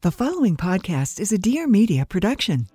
[0.00, 2.68] The following podcast is a Dear Media production.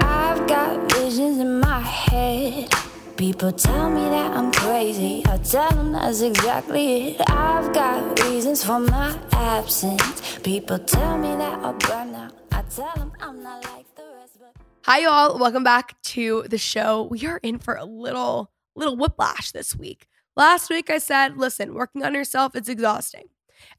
[0.00, 2.74] I've got visions in my head.
[3.16, 5.22] People tell me that I'm crazy.
[5.26, 7.20] I tell them that's exactly it.
[7.30, 10.40] I've got reasons for my absence.
[10.40, 12.32] People tell me that I'll burn out.
[12.50, 14.38] I tell them I'm not like the rest.
[14.40, 17.04] But Hi y'all, welcome back to the show.
[17.08, 20.08] We are in for a little little whiplash this week.
[20.34, 23.28] Last week I said, listen, working on yourself it's exhausting.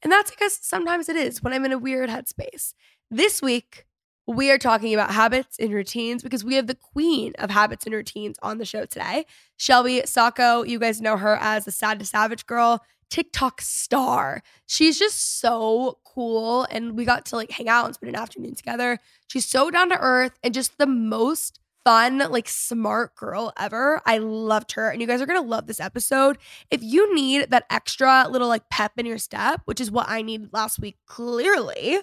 [0.02, 2.74] And that's because sometimes it is when I'm in a weird headspace.
[3.10, 3.86] This week
[4.26, 7.94] we are talking about habits and routines because we have the queen of habits and
[7.94, 9.26] routines on the show today.
[9.56, 14.42] Shelby Sacco, you guys know her as the Sad to Savage girl, TikTok star.
[14.66, 18.54] She's just so cool and we got to like hang out and spend an afternoon
[18.54, 18.98] together.
[19.26, 24.00] She's so down to earth and just the most fun, like smart girl ever.
[24.06, 24.90] I loved her.
[24.90, 26.38] And you guys are going to love this episode.
[26.70, 30.22] If you need that extra little like pep in your step, which is what I
[30.22, 31.98] needed last week, clearly,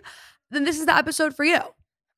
[0.51, 1.59] then this is the episode for you.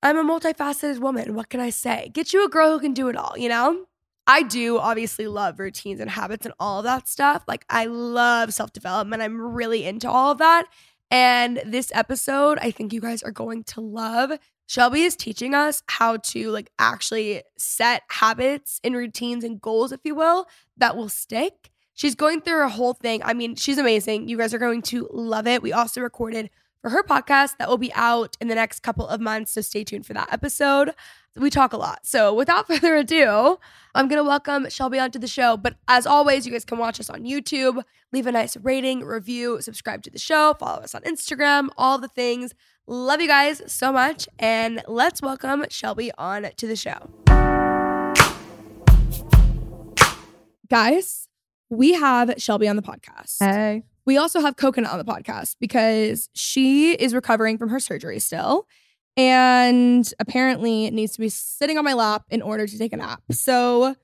[0.02, 1.34] I'm a multifaceted woman.
[1.34, 2.10] What can I say?
[2.14, 3.86] Get you a girl who can do it all, you know?
[4.28, 7.44] I do obviously love routines and habits and all of that stuff.
[7.48, 9.24] Like, I love self development.
[9.24, 10.66] I'm really into all of that.
[11.12, 14.32] And this episode, I think you guys are going to love.
[14.70, 20.02] Shelby is teaching us how to like actually set habits and routines and goals, if
[20.04, 20.46] you will,
[20.78, 21.72] that will stick.
[21.96, 23.24] She's going through her whole thing.
[23.24, 24.30] I mean, she's amazing.
[24.30, 25.64] You guys are going to love it.
[25.64, 29.20] We also recorded for her podcast that will be out in the next couple of
[29.20, 29.52] months.
[29.52, 30.94] So stay tuned for that episode.
[31.36, 32.06] We talk a lot.
[32.06, 33.60] So without further ado,
[33.96, 35.58] I'm going to welcome Shelby onto the show.
[35.58, 39.62] But as always, you guys can watch us on YouTube, leave a nice rating, review,
[39.62, 42.54] subscribe to the show, follow us on Instagram, all the things.
[42.88, 44.28] Love you guys so much.
[44.40, 47.10] And let's welcome Shelby on to the show.
[50.70, 51.28] Guys,
[51.70, 53.38] we have Shelby on the podcast.
[53.40, 53.84] Hey.
[54.06, 58.68] We also have Coconut on the podcast because she is recovering from her surgery still
[59.18, 63.22] and apparently needs to be sitting on my lap in order to take a nap.
[63.32, 63.96] So,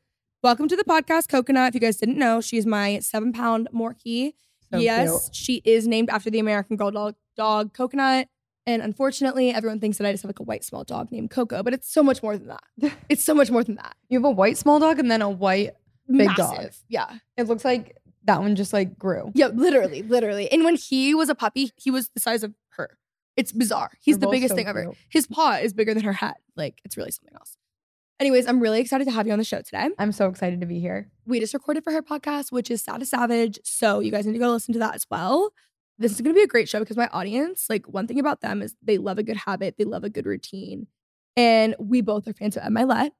[0.44, 1.70] welcome to the podcast, Coconut.
[1.70, 4.34] If you guys didn't know, she's my seven pound Morkie.
[4.72, 8.28] So yes, she is named after the American Girl dog, dog Coconut.
[8.68, 11.62] And unfortunately, everyone thinks that I just have like a white small dog named Coco,
[11.62, 12.64] but it's so much more than that.
[13.10, 13.96] It's so much more than that.
[14.10, 15.72] You have a white small dog and then a white
[16.08, 16.38] big Massive.
[16.38, 16.72] dog.
[16.90, 17.18] Yeah.
[17.38, 17.96] It looks like
[18.26, 19.32] that one just like grew.
[19.34, 20.52] Yeah, literally, literally.
[20.52, 22.98] And when he was a puppy, he was the size of her.
[23.38, 23.92] It's bizarre.
[24.02, 24.84] He's They're the biggest so thing ever.
[24.84, 24.98] cute.
[25.10, 26.36] His paw is bigger than her head.
[26.56, 27.58] Like, it's really something else.
[28.20, 29.90] Anyways, I'm really excited to have you on the show today.
[30.00, 31.10] I'm so excited to be here.
[31.26, 33.60] We just recorded for her podcast, which is Sad to Savage.
[33.64, 35.52] So you guys need to go listen to that as well.
[35.98, 38.40] This is going to be a great show because my audience, like, one thing about
[38.42, 40.88] them is they love a good habit, they love a good routine.
[41.36, 43.12] And we both are fans of Ed Mylett.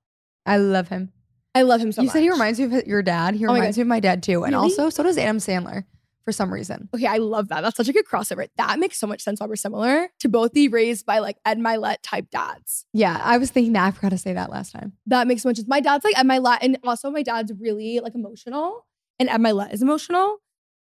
[0.46, 1.12] I love him.
[1.56, 2.04] I love him so much.
[2.04, 2.14] you much.
[2.14, 3.34] said he reminds me of your dad.
[3.36, 3.80] He Oh my reminds God.
[3.80, 4.44] me of my dad too.
[4.44, 4.64] And Really?
[4.72, 5.86] also, so does Adam Sandler
[6.26, 6.90] for some reason.
[6.94, 7.62] Okay, I love that.
[7.62, 8.48] That's such a good crossover.
[8.58, 11.60] That makes so much sense why we're similar to both be raised by like Ed
[11.60, 12.86] Mylett type dads.
[12.94, 13.86] Yeah, I was thinking that.
[13.86, 14.94] I forgot to say that last time.
[15.06, 15.68] That makes so much sense.
[15.68, 18.86] My dad's like Ed Mylett, and also my dad's really like emotional,
[19.20, 20.38] and Ed Mylett is emotional.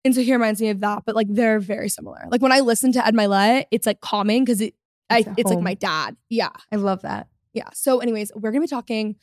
[0.04, 2.26] And so he reminds me of that, but like they're very similar.
[2.30, 4.74] Like when I listen to Ed Mylett, it's like calming because it,
[5.10, 5.64] I, It's it's like home.
[5.64, 6.16] my dad.
[6.28, 7.26] Yeah, I love that.
[7.54, 7.70] yeah.
[7.74, 9.16] So, anyways, we're gonna be talking.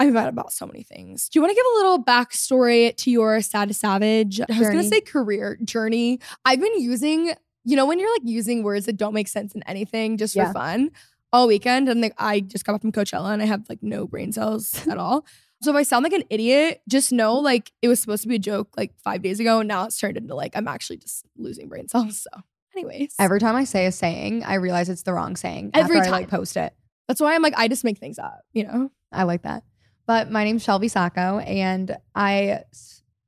[0.00, 1.28] I'm mad about so many things.
[1.28, 4.40] Do you want to give a little backstory to your sad to savage?
[4.40, 6.20] I was gonna say career journey.
[6.44, 7.32] I've been using,
[7.64, 10.52] you know, when you're like using words that don't make sense in anything just for
[10.52, 10.90] fun
[11.32, 14.06] all weekend, and like I just got back from Coachella and I have like no
[14.06, 15.24] brain cells at all.
[15.62, 18.34] So if I sound like an idiot, just know like it was supposed to be
[18.34, 21.24] a joke like five days ago, and now it's turned into like I'm actually just
[21.36, 22.22] losing brain cells.
[22.22, 22.40] So,
[22.76, 25.70] anyways, Every time I say a saying, I realize it's the wrong saying.
[25.72, 26.74] Every after I like post it.
[27.06, 28.90] that's why I'm like I just make things up, you know.
[29.12, 29.62] I like that.
[30.06, 32.60] But my name's Shelby Sacco, and I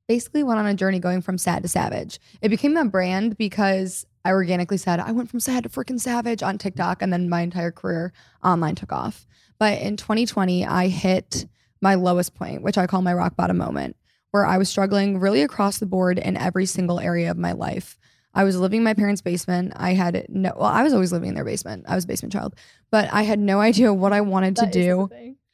[0.07, 2.19] basically went on a journey going from sad to savage.
[2.41, 6.43] It became a brand because I organically said I went from sad to freaking savage
[6.43, 8.13] on TikTok, and then my entire career
[8.43, 9.25] online took off.
[9.59, 11.47] But in 2020, I hit
[11.81, 13.95] my lowest point, which I call my rock bottom moment,
[14.31, 17.97] where I was struggling really across the board in every single area of my life.
[18.33, 19.73] I was living in my parents' basement.
[19.75, 21.85] I had no, well, I was always living in their basement.
[21.87, 22.55] I was a basement child,
[22.91, 25.09] but I had no idea what I wanted to do.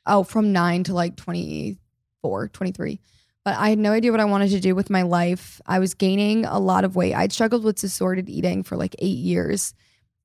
[0.05, 2.99] Oh, from nine to like 24, 23.
[3.45, 5.59] But I had no idea what I wanted to do with my life.
[5.65, 7.13] I was gaining a lot of weight.
[7.13, 9.73] I'd struggled with disordered eating for like eight years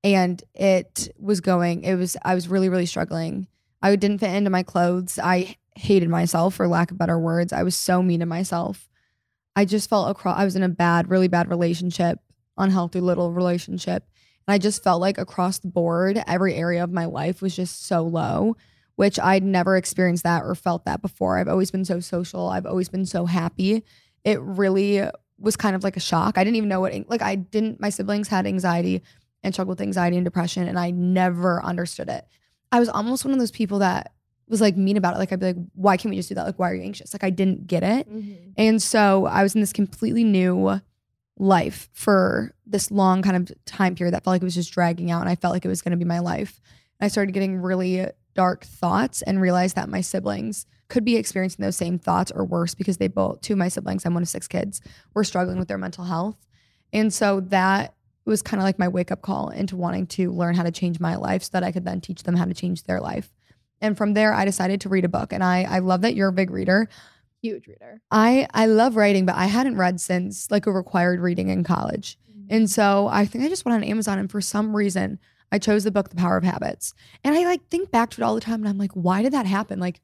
[0.05, 3.49] and it was going, it was, I was really, really struggling.
[3.83, 5.19] I didn't fit into my clothes.
[5.23, 7.53] I hated myself, for lack of better words.
[7.53, 8.89] I was so mean to myself.
[9.57, 12.21] I just felt across, I was in a bad, really bad relationship,
[12.57, 14.05] unhealthy little relationship.
[14.47, 17.87] And I just felt like across the board, every area of my life was just
[17.87, 18.57] so low
[18.99, 21.39] which I'd never experienced that or felt that before.
[21.39, 22.49] I've always been so social.
[22.49, 23.85] I've always been so happy.
[24.25, 25.09] It really
[25.39, 26.37] was kind of like a shock.
[26.37, 29.01] I didn't even know what, like, I didn't, my siblings had anxiety
[29.45, 32.27] and struggled with anxiety and depression, and I never understood it.
[32.73, 34.15] I was almost one of those people that
[34.49, 35.19] was like mean about it.
[35.19, 36.45] Like, I'd be like, why can't we just do that?
[36.45, 37.15] Like, why are you anxious?
[37.15, 38.13] Like, I didn't get it.
[38.13, 38.51] Mm-hmm.
[38.57, 40.81] And so I was in this completely new
[41.39, 45.13] life for this long kind of time period that felt like it was just dragging
[45.13, 46.61] out and I felt like it was going to be my life.
[46.99, 51.63] And I started getting really dark thoughts and realized that my siblings could be experiencing
[51.63, 54.29] those same thoughts or worse because they both two of my siblings, I'm one of
[54.29, 54.81] six kids,
[55.15, 56.37] were struggling with their mental health.
[56.93, 57.95] And so that
[58.25, 61.01] was kind of like my wake up call into wanting to learn how to change
[61.01, 63.33] my life so that I could then teach them how to change their life.
[63.81, 65.33] And from there I decided to read a book.
[65.33, 66.89] And I I love that you're a big reader.
[67.43, 68.01] Huge reader.
[68.11, 72.19] I I love writing, but I hadn't read since like a required reading in college.
[72.31, 72.55] Mm-hmm.
[72.55, 75.19] And so I think I just went on Amazon and for some reason
[75.51, 76.95] I chose the book The Power of Habits.
[77.25, 79.33] And I like think back to it all the time and I'm like, why did
[79.33, 79.81] that happen?
[79.81, 80.01] Like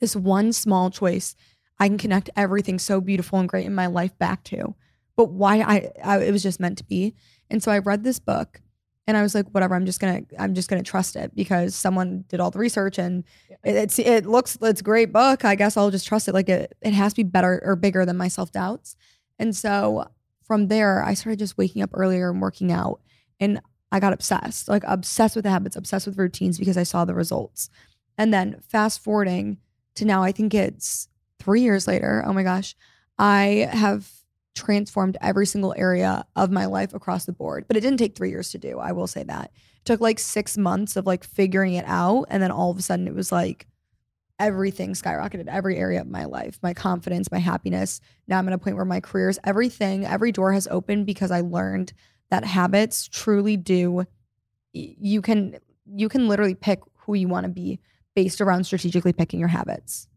[0.00, 1.36] this one small choice
[1.78, 4.74] I can connect everything so beautiful and great in my life back to.
[5.16, 7.14] But why I, I it was just meant to be.
[7.50, 8.60] And so I read this book
[9.06, 12.24] and I was like, whatever, I'm just gonna I'm just gonna trust it because someone
[12.28, 13.24] did all the research and
[13.64, 15.44] it, it's it looks it's a great book.
[15.44, 16.34] I guess I'll just trust it.
[16.34, 18.96] Like it it has to be better or bigger than my self doubts.
[19.38, 20.08] And so
[20.42, 23.00] from there, I started just waking up earlier and working out.
[23.40, 23.60] And
[23.94, 27.14] I got obsessed, like obsessed with the habits, obsessed with routines because I saw the
[27.14, 27.70] results.
[28.18, 29.58] And then fast forwarding
[29.94, 31.06] to now, I think it's
[31.38, 32.20] three years later.
[32.26, 32.74] Oh my gosh,
[33.20, 34.10] I have
[34.56, 37.66] transformed every single area of my life across the board.
[37.68, 38.80] But it didn't take three years to do.
[38.80, 39.52] I will say that.
[39.76, 42.24] It took like six months of like figuring it out.
[42.30, 43.68] And then all of a sudden it was like
[44.40, 48.00] everything skyrocketed, every area of my life, my confidence, my happiness.
[48.26, 51.42] Now I'm at a point where my career's everything, every door has opened because I
[51.42, 51.92] learned
[52.34, 54.04] that habits truly do
[54.72, 57.78] you can you can literally pick who you want to be
[58.16, 60.08] based around strategically picking your habits.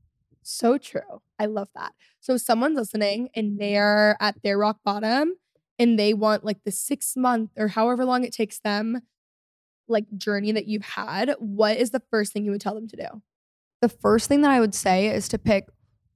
[0.42, 1.22] So true.
[1.38, 1.94] I love that.
[2.20, 5.36] So someone's listening and they're at their rock bottom
[5.78, 9.02] and they want like the six month or however long it takes them
[9.88, 11.36] like journey that you've had.
[11.38, 13.22] What is the first thing you would tell them to do?
[13.82, 15.68] The first thing that I would say is to pick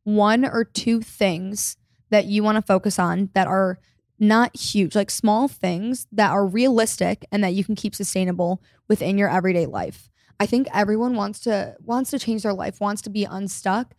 [0.04, 1.78] one or two things
[2.10, 3.78] that you want to focus on that are
[4.22, 9.18] not huge, like small things that are realistic and that you can keep sustainable within
[9.18, 10.10] your everyday life.
[10.40, 13.96] I think everyone wants to wants to change their life, wants to be unstuck.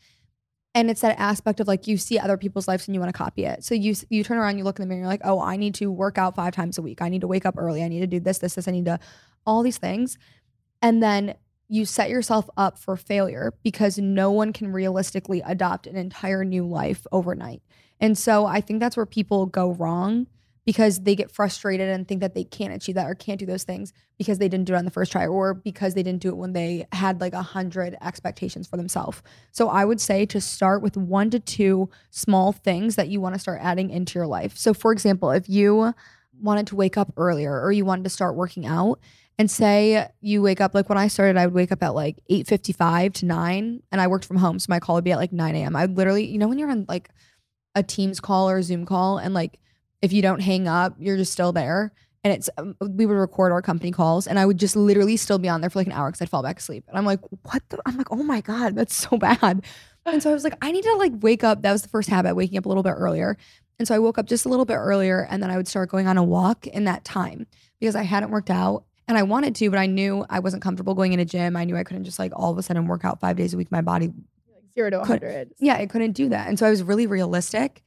[0.74, 3.18] And it's that aspect of like you see other people's lives and you want to
[3.18, 3.64] copy it.
[3.64, 5.74] So you you turn around, you look in the mirror, you're like, oh, I need
[5.74, 7.02] to work out five times a week.
[7.02, 7.82] I need to wake up early.
[7.82, 8.68] I need to do this, this, this.
[8.68, 9.00] I need to
[9.44, 10.18] all these things.
[10.80, 11.34] And then
[11.68, 16.66] you set yourself up for failure because no one can realistically adopt an entire new
[16.66, 17.62] life overnight.
[18.02, 20.26] And so I think that's where people go wrong
[20.64, 23.64] because they get frustrated and think that they can't achieve that or can't do those
[23.64, 26.28] things because they didn't do it on the first try or because they didn't do
[26.28, 29.22] it when they had like a hundred expectations for themselves.
[29.50, 33.34] So I would say to start with one to two small things that you want
[33.34, 34.56] to start adding into your life.
[34.56, 35.94] So for example, if you
[36.40, 39.00] wanted to wake up earlier or you wanted to start working out
[39.38, 42.20] and say you wake up like when I started, I would wake up at like
[42.30, 44.58] 8:55 to 9 and I worked from home.
[44.58, 45.74] So my call would be at like 9 a.m.
[45.74, 47.10] I would literally, you know, when you're on like
[47.74, 49.58] a Teams call or a Zoom call and like
[50.02, 51.92] if you don't hang up, you're just still there.
[52.24, 55.38] And it's um, we would record our company calls, and I would just literally still
[55.38, 56.84] be on there for like an hour because I'd fall back asleep.
[56.88, 57.62] And I'm like, what?
[57.68, 57.80] The?
[57.84, 59.64] I'm like, oh my god, that's so bad.
[60.04, 61.62] And so I was like, I need to like wake up.
[61.62, 63.36] That was the first habit, waking up a little bit earlier.
[63.78, 65.88] And so I woke up just a little bit earlier, and then I would start
[65.88, 67.46] going on a walk in that time
[67.80, 70.94] because I hadn't worked out and I wanted to, but I knew I wasn't comfortable
[70.94, 71.56] going in a gym.
[71.56, 73.56] I knew I couldn't just like all of a sudden work out five days a
[73.56, 73.72] week.
[73.72, 74.12] My body
[74.74, 75.54] zero to Could- 100.
[75.58, 76.48] yeah, I couldn't do that.
[76.48, 77.82] And so I was really realistic.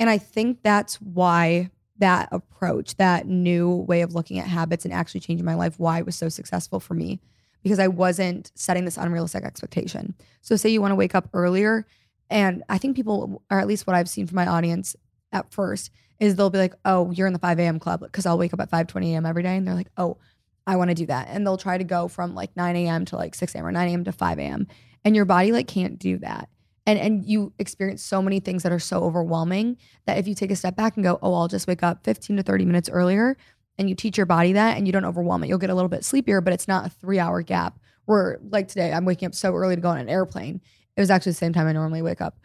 [0.00, 4.92] And I think that's why that approach, that new way of looking at habits and
[4.92, 7.20] actually changing my life, why it was so successful for me.
[7.62, 10.14] Because I wasn't setting this unrealistic expectation.
[10.42, 11.86] So, say you want to wake up earlier
[12.28, 14.96] And I think people, or at least what I've seen from my audience
[15.32, 17.78] at first, is they'll be like, "Oh, you're in the 5 a.m.
[17.78, 19.24] club," because I'll wake up at 5:20 a.m.
[19.26, 20.18] every day, and they're like, "Oh,
[20.66, 23.04] I want to do that," and they'll try to go from like 9 a.m.
[23.06, 23.64] to like 6 a.m.
[23.64, 24.04] or 9 a.m.
[24.04, 24.66] to 5 a.m.
[25.06, 26.48] And your body like can't do that,
[26.84, 30.50] and and you experience so many things that are so overwhelming that if you take
[30.50, 33.36] a step back and go, "Oh, I'll just wake up 15 to 30 minutes earlier,"
[33.78, 35.88] and you teach your body that, and you don't overwhelm it, you'll get a little
[35.88, 37.78] bit sleepier, but it's not a three-hour gap.
[38.06, 40.60] Where like today, I'm waking up so early to go on an airplane.
[40.96, 42.40] It was actually the same time I normally wake up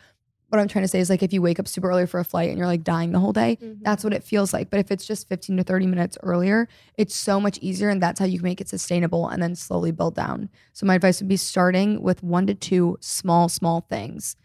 [0.52, 2.26] what I'm trying to say is like if you wake up super early for a
[2.26, 3.84] flight and you're like dying the whole day, Mm-hmm.
[3.84, 4.70] that's what it feels like.
[4.70, 6.68] But if it's just 15 to 30 minutes earlier,
[6.98, 9.92] it's so much easier and that's how you can make it sustainable and then slowly
[9.92, 10.50] build down.
[10.74, 14.36] So my advice would be starting with one to two small, small things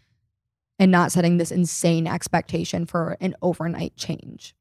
[0.79, 4.55] and not setting this insane expectation for an overnight change.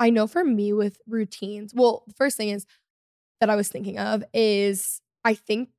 [0.00, 2.66] I know for me with routines, well, the first thing is
[3.40, 5.70] that I was thinking of is I think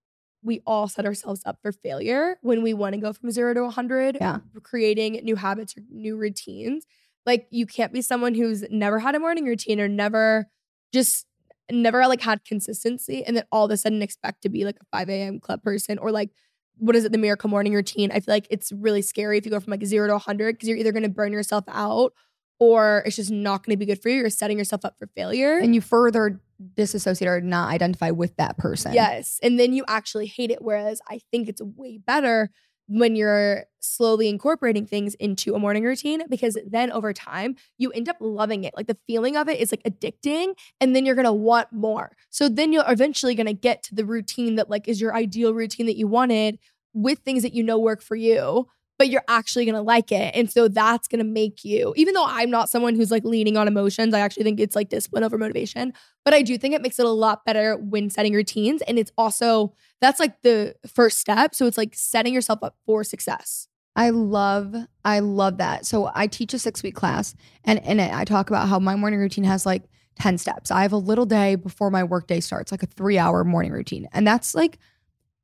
[0.43, 3.62] we all set ourselves up for failure when we want to go from zero to
[3.63, 4.39] 100, Yeah.
[4.62, 6.85] creating new habits or new routines.
[7.25, 10.50] Like, you can't be someone who's never had a morning routine or never
[10.93, 11.25] just
[11.71, 14.85] never like had consistency and then all of a sudden expect to be like a
[14.97, 15.39] 5 a.m.
[15.39, 16.29] club person or like
[16.77, 18.12] what is it, the miracle morning routine?
[18.12, 20.67] I feel like it's really scary if you go from like zero to 100 because
[20.67, 22.13] you're either going to burn yourself out
[22.59, 24.17] or it's just not going to be good for you.
[24.17, 25.57] You're setting yourself up for failure.
[25.59, 26.41] And you further
[26.75, 28.93] disassociate or not identify with that person.
[28.93, 29.39] Yes.
[29.43, 30.62] And then you actually hate it.
[30.62, 32.50] Whereas I think it's way better
[32.88, 38.10] when you're slowly incorporating things into a morning routine because then over time you end
[38.10, 38.74] up loving it.
[38.75, 42.15] Like the feeling of it is like addicting and then you're going to want more.
[42.29, 45.53] So then you're eventually going to get to the routine that like is your ideal
[45.53, 46.60] routine that you wanted
[46.93, 48.67] with things that you know work for you.
[49.03, 50.33] But you're actually gonna like it.
[50.33, 53.67] And so that's gonna make you, even though I'm not someone who's like leaning on
[53.67, 55.91] emotions, I actually think it's like discipline over motivation.
[56.24, 58.81] But I do think it makes it a lot better when setting routines.
[58.83, 61.53] And it's also, that's like the first step.
[61.53, 63.67] So it's like setting yourself up for success.
[63.98, 65.86] I love, I love that.
[65.86, 68.95] So I teach a six week class, and in it, I talk about how my
[68.95, 69.83] morning routine has like
[70.15, 70.72] 10 steps.
[70.72, 73.74] I have a little day before my work day starts, like a three hour morning
[73.74, 74.07] routine.
[74.13, 74.79] And that's like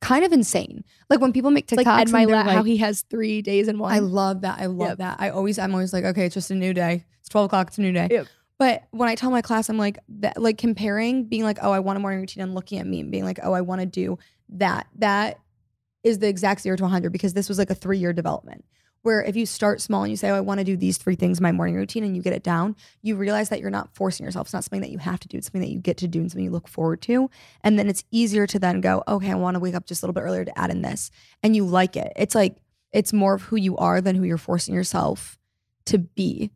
[0.01, 0.83] kind of insane.
[1.09, 3.79] Like when people make TikToks, like Ed and they're how he has three days in
[3.79, 3.93] one.
[3.93, 4.59] I love that.
[4.59, 4.97] I love Yep.
[4.99, 5.17] that.
[5.19, 7.05] I always, I'm always like, okay, it's just a new day.
[7.19, 7.67] It's 12 o'clock.
[7.67, 8.07] It's a new day.
[8.09, 8.27] Yep.
[8.57, 11.79] But when I tell my class, I'm like, that, like comparing, being like, oh, I
[11.79, 13.85] want a morning routine, and looking at me and being like, oh, I want to
[13.87, 14.17] do
[14.49, 14.87] that.
[14.95, 15.39] That
[16.03, 18.65] is the exact zero to 100 because this was like a three year development.
[19.01, 21.15] Where if you start small and you say, oh, I want to do these three
[21.15, 23.95] things in my morning routine, and you get it down, you realize that you're not
[23.95, 24.47] forcing yourself.
[24.47, 25.37] It's not something that you have to do.
[25.37, 27.29] It's something that you get to do and something you look forward to.
[27.63, 30.05] And then it's easier to then go, okay, I want to wake up just a
[30.05, 31.11] little bit earlier to add in this.
[31.41, 32.11] And you like it.
[32.17, 32.57] It's like,
[32.91, 35.39] it's more of who you are than who you're forcing yourself
[35.85, 36.51] to be.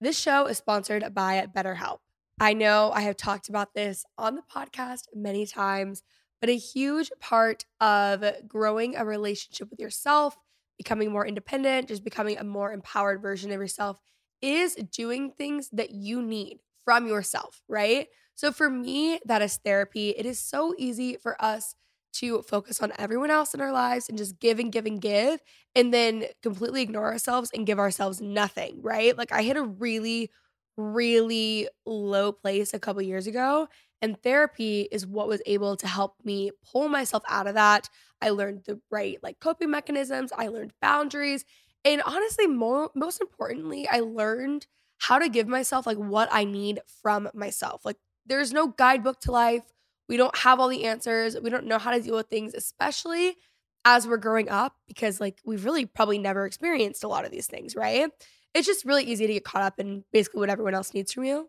[0.00, 1.98] This show is sponsored by BetterHelp.
[2.40, 6.02] I know I have talked about this on the podcast many times,
[6.40, 10.36] but a huge part of growing a relationship with yourself,
[10.76, 13.98] becoming more independent, just becoming a more empowered version of yourself
[14.40, 18.06] is doing things that you need from yourself, right?
[18.34, 20.10] So for me, that is therapy.
[20.10, 21.74] It is so easy for us
[22.14, 25.40] to focus on everyone else in our lives and just give and give and give
[25.74, 29.16] and then completely ignore ourselves and give ourselves nothing, right?
[29.16, 30.30] Like I hit a really
[30.76, 33.68] really low place a couple years ago
[34.02, 37.88] and therapy is what was able to help me pull myself out of that.
[38.20, 41.44] I learned the right like coping mechanisms, I learned boundaries,
[41.84, 44.66] and honestly more most importantly, I learned
[44.98, 47.84] how to give myself like what I need from myself.
[47.84, 49.62] Like there's no guidebook to life.
[50.08, 51.36] We don't have all the answers.
[51.40, 53.36] We don't know how to deal with things, especially
[53.84, 57.46] as we're growing up, because like we've really probably never experienced a lot of these
[57.46, 58.10] things, right?
[58.54, 61.24] It's just really easy to get caught up in basically what everyone else needs from
[61.24, 61.48] you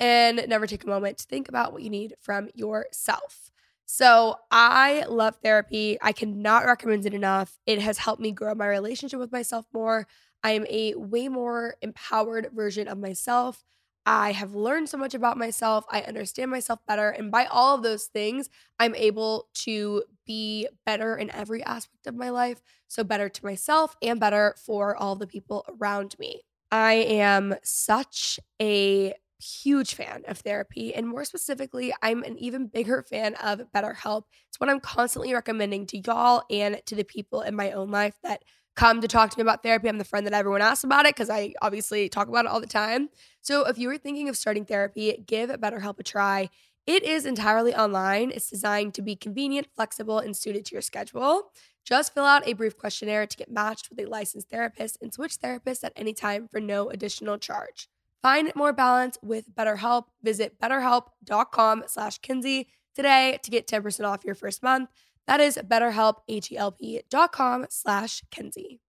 [0.00, 3.50] and never take a moment to think about what you need from yourself.
[3.86, 5.96] So I love therapy.
[6.02, 7.58] I cannot recommend it enough.
[7.66, 10.06] It has helped me grow my relationship with myself more.
[10.44, 13.64] I am a way more empowered version of myself.
[14.04, 15.84] I have learned so much about myself.
[15.90, 17.10] I understand myself better.
[17.10, 22.14] And by all of those things, I'm able to be better in every aspect of
[22.14, 22.62] my life.
[22.88, 26.42] So, better to myself and better for all the people around me.
[26.70, 30.94] I am such a huge fan of therapy.
[30.94, 34.24] And more specifically, I'm an even bigger fan of BetterHelp.
[34.48, 38.16] It's what I'm constantly recommending to y'all and to the people in my own life
[38.22, 38.42] that
[38.74, 39.88] come to talk to me about therapy.
[39.88, 42.60] I'm the friend that everyone asks about it because I obviously talk about it all
[42.60, 43.08] the time.
[43.40, 46.48] So if you were thinking of starting therapy, give BetterHelp a try.
[46.86, 48.30] It is entirely online.
[48.30, 51.50] It's designed to be convenient, flexible, and suited to your schedule.
[51.84, 55.38] Just fill out a brief questionnaire to get matched with a licensed therapist and switch
[55.38, 57.88] therapists at any time for no additional charge.
[58.22, 60.04] Find more balance with BetterHelp.
[60.22, 64.90] Visit betterhelp.com slash Kenzie today to get 10% off your first month.
[65.26, 68.80] That is betterhelp, H-E-L-P dot com slash Kenzie.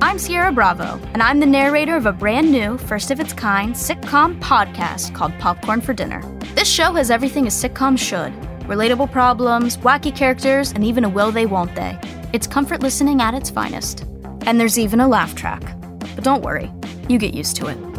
[0.00, 3.74] I'm Sierra Bravo, and I'm the narrator of a brand new, first of its kind
[3.74, 6.22] sitcom podcast called Popcorn for Dinner.
[6.54, 8.32] This show has everything a sitcom should
[8.66, 11.98] relatable problems, wacky characters, and even a will they won't they.
[12.32, 14.04] It's comfort listening at its finest.
[14.42, 15.62] And there's even a laugh track.
[16.00, 16.72] But don't worry,
[17.08, 17.95] you get used to it.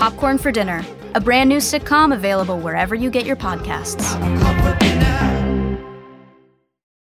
[0.00, 0.82] Popcorn for Dinner,
[1.14, 4.16] a brand new sitcom available wherever you get your podcasts.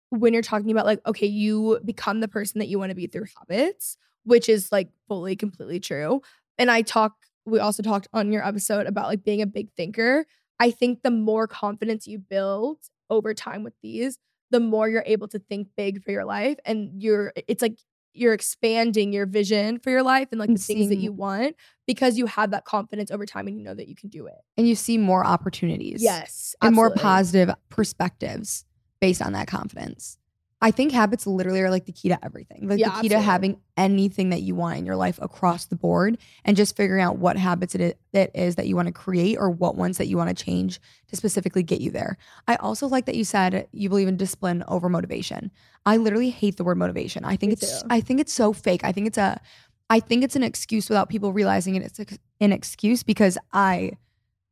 [0.09, 3.07] when you're talking about like okay you become the person that you want to be
[3.07, 6.21] through habits which is like fully completely true
[6.59, 7.15] and i talk
[7.47, 10.27] we also talked on your episode about like being a big thinker
[10.59, 12.79] i think the more confidence you build
[13.09, 14.19] over time with these
[14.51, 17.79] the more you're able to think big for your life and you're it's like
[18.13, 21.05] you're expanding your vision for your life and like the things that mm-hmm.
[21.05, 24.09] you want because you have that confidence over time and you know that you can
[24.09, 26.03] do it And you see more opportunities.
[26.03, 28.65] yes and more positive perspectives
[29.01, 30.19] based on that confidence.
[30.63, 32.69] I think habits literally are like the key to everything.
[32.69, 35.77] Like Yeah, the key to having anything that you want in your life across the
[35.77, 38.93] board and just figuring out what habits it is, it is that you want to
[38.93, 42.19] create or what ones that you want to change to specifically get you there.
[42.47, 45.51] I also like that you said you believe in discipline over motivation.
[45.87, 47.25] I literally hate the word motivation.
[47.25, 47.87] I think Me it's too.
[47.89, 48.85] I think it's so fake.
[48.85, 49.41] I think it's a
[49.89, 51.83] I think it's an excuse without people realizing it.
[51.83, 53.93] It's an excuse because I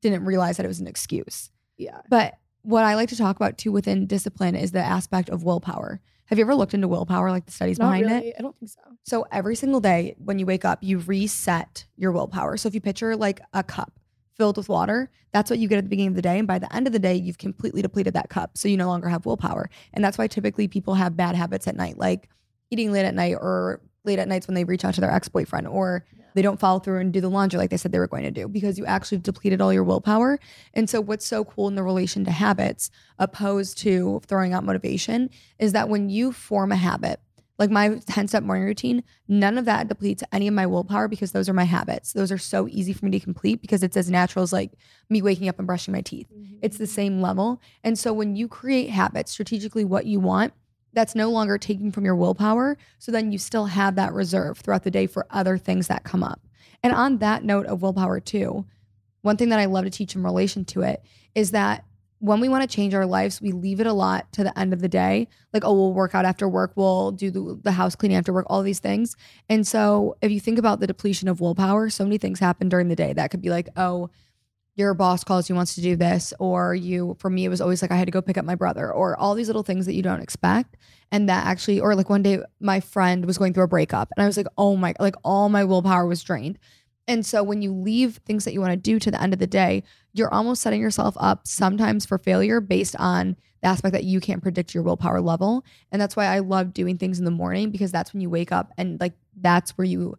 [0.00, 1.50] didn't realize that it was an excuse.
[1.76, 5.42] yeah But what I like to talk about too within discipline is the aspect of
[5.44, 6.00] willpower.
[6.26, 8.36] Have you ever looked into willpower, like the studies not behind really it?
[8.38, 12.12] i don't think so So every single day when you wake up, you reset your
[12.12, 12.56] willpower.
[12.58, 13.98] So if you picture like a cup
[14.36, 16.38] filled with water, that's what you get at the beginning of the day.
[16.38, 18.58] And by the end of the day, you've completely depleted that cup.
[18.58, 19.70] So you no longer have willpower.
[19.94, 22.28] And that's why typically people have bad habits at night, like
[22.70, 25.28] eating late at night or late at nights when they reach out to their ex
[25.28, 28.06] boyfriend or they don't follow through and do the laundry like they said they were
[28.06, 30.38] going to do because you actually depleted all your willpower.
[30.74, 35.30] And so, what's so cool in the relation to habits, opposed to throwing out motivation,
[35.58, 37.20] is that when you form a habit,
[37.58, 41.32] like my 10 step morning routine, none of that depletes any of my willpower because
[41.32, 42.12] those are my habits.
[42.12, 44.72] Those are so easy for me to complete because it's as natural as like
[45.10, 46.28] me waking up and brushing my teeth.
[46.62, 46.92] It's the mm-hmm.
[46.92, 47.60] same level.
[47.82, 50.52] And so when you create habits, strategically what you want,
[50.92, 52.76] that's no longer taking from your willpower.
[52.98, 56.22] So then you still have that reserve throughout the day for other things that come
[56.22, 56.40] up.
[56.82, 58.64] And on that note of willpower, too,
[59.22, 61.02] one thing that I love to teach in relation to it
[61.34, 61.84] is that
[62.20, 64.72] when we want to change our lives, we leave it a lot to the end
[64.72, 65.28] of the day.
[65.52, 68.46] Like, oh, we'll work out after work, we'll do the, the house cleaning after work,
[68.48, 69.16] all these things.
[69.48, 72.88] And so, if you think about the depletion of willpower, so many things happen during
[72.88, 73.12] the day.
[73.12, 74.10] That could be like, oh,
[74.78, 77.82] your boss calls you, wants to do this, or you, for me, it was always
[77.82, 79.94] like I had to go pick up my brother, or all these little things that
[79.94, 80.76] you don't expect.
[81.10, 84.22] And that actually, or like one day my friend was going through a breakup, and
[84.22, 86.58] I was like, oh my, like all my willpower was drained.
[87.08, 89.38] And so when you leave things that you want to do to the end of
[89.38, 94.04] the day, you're almost setting yourself up sometimes for failure based on the aspect that
[94.04, 95.64] you can't predict your willpower level.
[95.90, 98.52] And that's why I love doing things in the morning because that's when you wake
[98.52, 100.18] up and like that's where you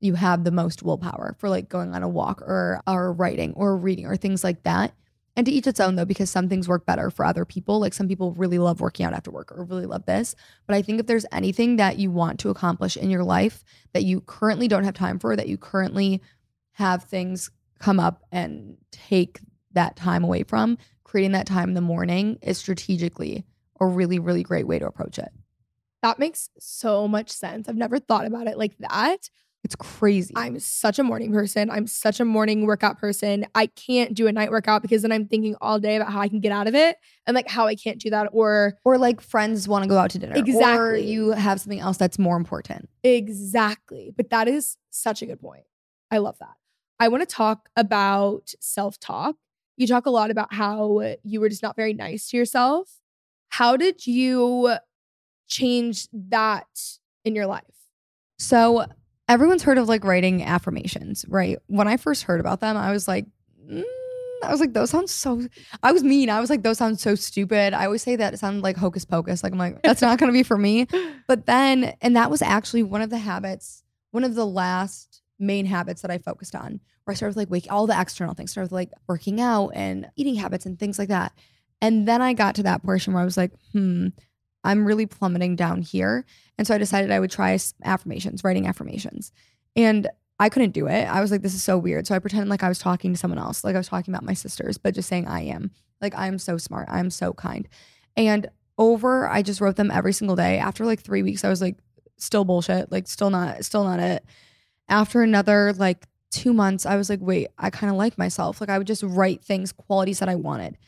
[0.00, 3.76] you have the most willpower for like going on a walk or or writing or
[3.76, 4.94] reading or things like that.
[5.36, 7.78] And to each its own though, because some things work better for other people.
[7.78, 10.34] Like some people really love working out after work or really love this.
[10.66, 14.04] But I think if there's anything that you want to accomplish in your life that
[14.04, 16.20] you currently don't have time for, that you currently
[16.72, 19.40] have things come up and take
[19.72, 23.44] that time away from, creating that time in the morning is strategically
[23.80, 25.28] a really, really great way to approach it.
[26.02, 27.68] That makes so much sense.
[27.68, 29.30] I've never thought about it like that.
[29.68, 30.32] It's crazy.
[30.34, 31.68] I'm such a morning person.
[31.68, 33.44] I'm such a morning workout person.
[33.54, 36.28] I can't do a night workout because then I'm thinking all day about how I
[36.28, 39.20] can get out of it and like how I can't do that or or like
[39.20, 40.32] friends want to go out to dinner.
[40.32, 41.06] Or Exactly.
[41.06, 42.88] you have something else that's more important.
[43.04, 44.14] exactly.
[44.16, 45.64] But that is such a good point.
[46.10, 46.54] I love that.
[46.98, 49.36] I want to talk about self talk.
[49.76, 52.88] You talk a lot about how you were just not very nice to yourself.
[53.50, 54.76] How did you
[55.46, 56.66] change that
[57.26, 57.64] in your life?
[58.38, 58.86] So
[59.28, 61.58] everyone's heard of like writing affirmations, right?
[61.66, 63.26] When I first heard about them, I was like,
[63.70, 63.84] mm,
[64.42, 65.46] I was like, those sounds so.
[65.82, 66.30] I was mean.
[66.30, 67.74] I was like, those sounds so stupid.
[67.74, 69.42] I always say that it sounded like hocus pocus.
[69.42, 70.86] Like I'm like, that's not gonna be for me.
[71.26, 75.66] But then, and that was actually one of the habits, one of the last main
[75.66, 78.50] habits that I focused on, where I started with like wake all the external things,
[78.50, 81.32] started with like working out and eating habits and things like that.
[81.82, 84.08] And then I got to that portion where I was like, hmm,
[84.64, 86.24] I'm really plummeting down here.
[86.56, 89.32] And so I decided I would try affirmations, writing affirmations.
[89.76, 90.08] And
[90.40, 91.04] I couldn't do it.
[91.04, 92.06] I was like, this is so weird.
[92.06, 94.24] So I pretended like I was talking to someone else, like I was talking about
[94.24, 95.70] my sisters, but just saying I am.
[96.00, 96.88] Like I'm so smart.
[96.90, 97.68] I'm so kind.
[98.16, 100.58] And over, I just wrote them every single day.
[100.58, 101.76] After like three weeks, I was like,
[102.16, 102.92] still bullshit.
[102.92, 104.24] Like still not, still not it.
[104.88, 108.60] After another like two months, I was like, wait, I kind of like myself.
[108.60, 110.78] Like I would just write things, qualities that I wanted.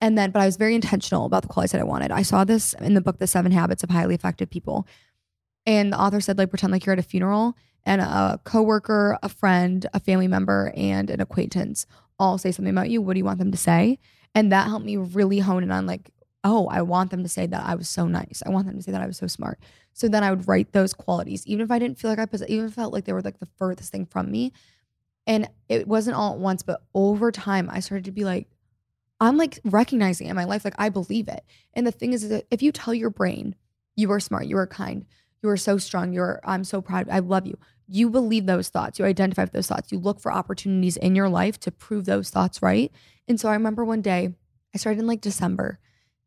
[0.00, 2.10] And then, but I was very intentional about the qualities that I wanted.
[2.10, 4.86] I saw this in the book, The Seven Habits of Highly Effective People.
[5.64, 9.28] And the author said, like, pretend like you're at a funeral and a coworker, a
[9.28, 11.86] friend, a family member, and an acquaintance
[12.18, 13.00] all say something about you.
[13.00, 13.98] What do you want them to say?
[14.34, 16.10] And that helped me really hone in on like,
[16.44, 18.42] oh, I want them to say that I was so nice.
[18.44, 19.58] I want them to say that I was so smart.
[19.92, 22.50] So then I would write those qualities, even if I didn't feel like I possessed,
[22.50, 24.52] even felt like they were like the furthest thing from me.
[25.26, 28.46] And it wasn't all at once, but over time, I started to be like,
[29.20, 31.44] I'm like recognizing in my life, like I believe it.
[31.74, 33.54] And the thing is, is that if you tell your brain,
[33.96, 35.06] you are smart, you are kind,
[35.42, 37.58] you are so strong, you're, I'm so proud, I love you.
[37.88, 41.28] You believe those thoughts, you identify with those thoughts, you look for opportunities in your
[41.28, 42.92] life to prove those thoughts right.
[43.28, 44.34] And so I remember one day,
[44.74, 45.78] I started in like December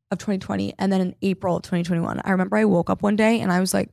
[0.10, 3.39] of 2020, and then in April of 2021, I remember I woke up one day
[3.39, 3.89] and I was like,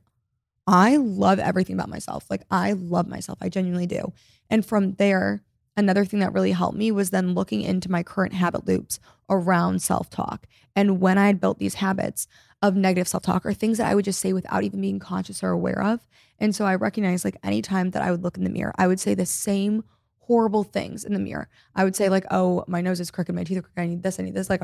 [0.65, 2.25] I love everything about myself.
[2.29, 3.37] Like I love myself.
[3.41, 4.11] I genuinely do.
[4.49, 5.43] And from there,
[5.77, 9.81] another thing that really helped me was then looking into my current habit loops around
[9.81, 10.47] self talk.
[10.75, 12.27] And when I had built these habits
[12.61, 15.43] of negative self talk or things that I would just say without even being conscious
[15.43, 16.07] or aware of.
[16.39, 18.99] And so I recognized like anytime that I would look in the mirror, I would
[18.99, 19.83] say the same
[20.19, 21.49] horrible things in the mirror.
[21.75, 24.03] I would say like, oh, my nose is crooked, my teeth are crooked, I need
[24.03, 24.61] this, I need this, like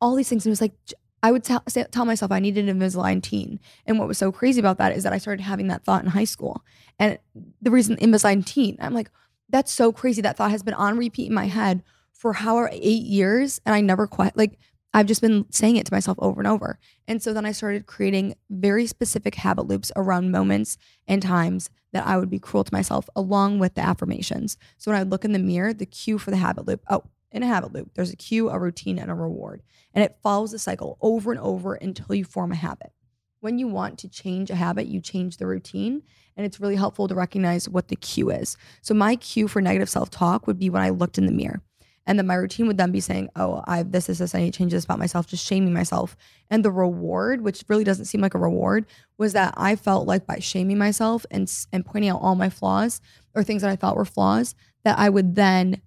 [0.00, 0.44] all these things.
[0.44, 0.72] And it was like,
[1.22, 3.60] I would tell, say, tell myself I needed an Invisalign teen.
[3.86, 6.10] And what was so crazy about that is that I started having that thought in
[6.10, 6.64] high school.
[6.98, 7.18] And
[7.60, 9.10] the reason Invisalign teen, I'm like,
[9.50, 10.22] that's so crazy.
[10.22, 11.82] That thought has been on repeat in my head
[12.12, 13.60] for however eight years.
[13.64, 14.58] And I never quite, like,
[14.92, 16.78] I've just been saying it to myself over and over.
[17.06, 22.06] And so then I started creating very specific habit loops around moments and times that
[22.06, 24.56] I would be cruel to myself, along with the affirmations.
[24.78, 27.44] So when I look in the mirror, the cue for the habit loop, oh, in
[27.44, 29.62] a habit loop, there's a cue, a routine, and a reward.
[29.94, 32.92] And it follows the cycle over and over until you form a habit.
[33.40, 36.02] When you want to change a habit, you change the routine.
[36.36, 38.56] And it's really helpful to recognize what the cue is.
[38.82, 41.60] So, my cue for negative self talk would be when I looked in the mirror.
[42.06, 44.40] And then my routine would then be saying, oh, I have this, this, this, I
[44.40, 46.16] need to change this about myself, just shaming myself.
[46.50, 48.86] And the reward, which really doesn't seem like a reward,
[49.18, 53.00] was that I felt like by shaming myself and, and pointing out all my flaws
[53.34, 55.82] or things that I thought were flaws, that I would then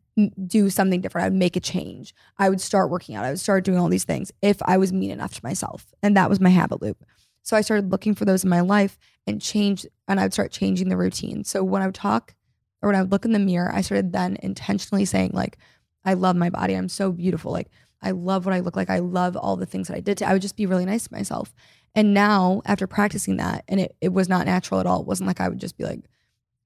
[0.46, 1.26] do something different.
[1.26, 2.14] I would make a change.
[2.38, 3.26] I would start working out.
[3.26, 5.88] I would start doing all these things if I was mean enough to myself.
[6.04, 7.04] And that was my habit loop.
[7.44, 10.52] So I started looking for those in my life and change and I would start
[10.52, 11.44] changing the routine.
[11.44, 12.36] So when I would talk
[12.82, 15.58] or when I would look in the mirror, I started then intentionally saying like,
[16.06, 16.74] I love my body.
[16.74, 17.52] I'm so beautiful.
[17.52, 17.70] Like
[18.02, 18.90] I love what I look like.
[18.90, 20.18] I love all the things that I did.
[20.18, 21.54] To, I would just be really nice to myself.
[21.96, 25.02] And now after practicing that, and it, it was not natural at all.
[25.02, 26.02] It wasn't like I would just be like,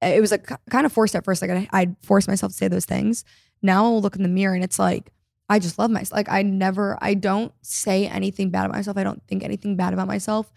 [0.02, 1.42] it was like kind of forced at first.
[1.42, 3.26] Like I, I'd force myself to say those things.
[3.62, 5.12] Now I'll look in the mirror and it's like,
[5.50, 6.18] I just love myself.
[6.18, 8.98] Like I never, I don't say anything bad about myself.
[8.98, 10.52] I don't think anything bad about myself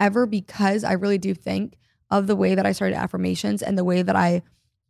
[0.00, 1.76] ever because I really do think
[2.10, 4.42] of the way that I started affirmations and the way that I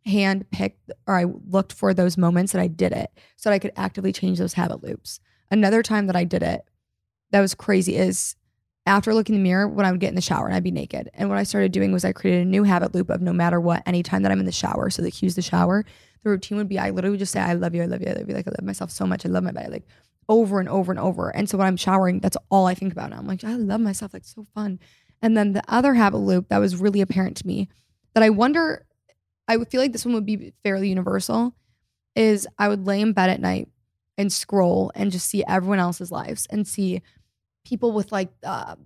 [0.05, 3.59] hand picked or I looked for those moments that I did it so that I
[3.59, 5.21] could actively change those habit loops.
[5.51, 6.63] Another time that I did it
[7.31, 8.37] that was crazy is
[8.87, 10.71] after looking in the mirror when I would get in the shower and I'd be
[10.71, 11.11] naked.
[11.13, 13.61] And what I started doing was I created a new habit loop of no matter
[13.61, 14.89] what, anytime that I'm in the shower.
[14.89, 15.85] So the cue's the shower.
[16.29, 18.13] The routine would be I literally just say, I love you, I love you, I
[18.13, 18.35] love you.
[18.35, 19.25] Like I love myself so much.
[19.25, 19.69] I love my body.
[19.69, 19.87] Like
[20.29, 21.35] over and over and over.
[21.35, 23.17] And so when I'm showering, that's all I think about now.
[23.17, 24.13] I'm like, I love myself.
[24.13, 24.79] Like so fun.
[25.23, 27.69] And then the other habit loop that was really apparent to me
[28.13, 28.85] that I wonder,
[29.49, 31.55] I would feel like this one would be fairly universal,
[32.15, 33.69] is I would lay in bed at night
[34.19, 37.01] and scroll and just see everyone else's lives and see
[37.65, 38.77] people with like uh,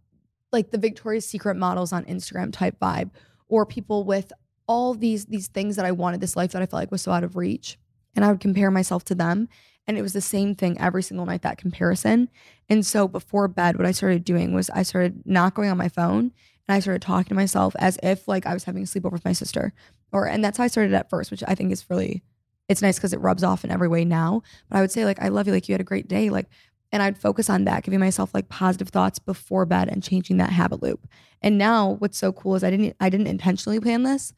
[0.53, 3.11] like the Victoria's Secret models on Instagram type vibe,
[3.49, 4.33] or people with
[4.73, 7.13] all these these things that I wanted, this life that I felt like was so
[7.13, 7.79] out of reach,
[8.17, 9.49] and I would compare myself to them.
[9.87, 12.31] And it was the same thing every single night, that comparison.
[12.69, 15.89] And so before bed, what I started doing was I started not going on my
[15.89, 16.33] phone
[16.69, 19.25] and I started talking to myself as if like I was having a sleepover with
[19.25, 19.73] my sister.
[20.13, 22.23] Or and that's how I started at first, which I think is really
[22.69, 24.43] it's nice because it rubs off in every way now.
[24.71, 26.47] But I would say like I love you, like you had a great day, like
[26.93, 30.51] and I'd focus on that, giving myself like positive thoughts before bed and changing that
[30.51, 31.09] habit loop.
[31.41, 34.33] And now what's so cool is I didn't I didn't intentionally plan this,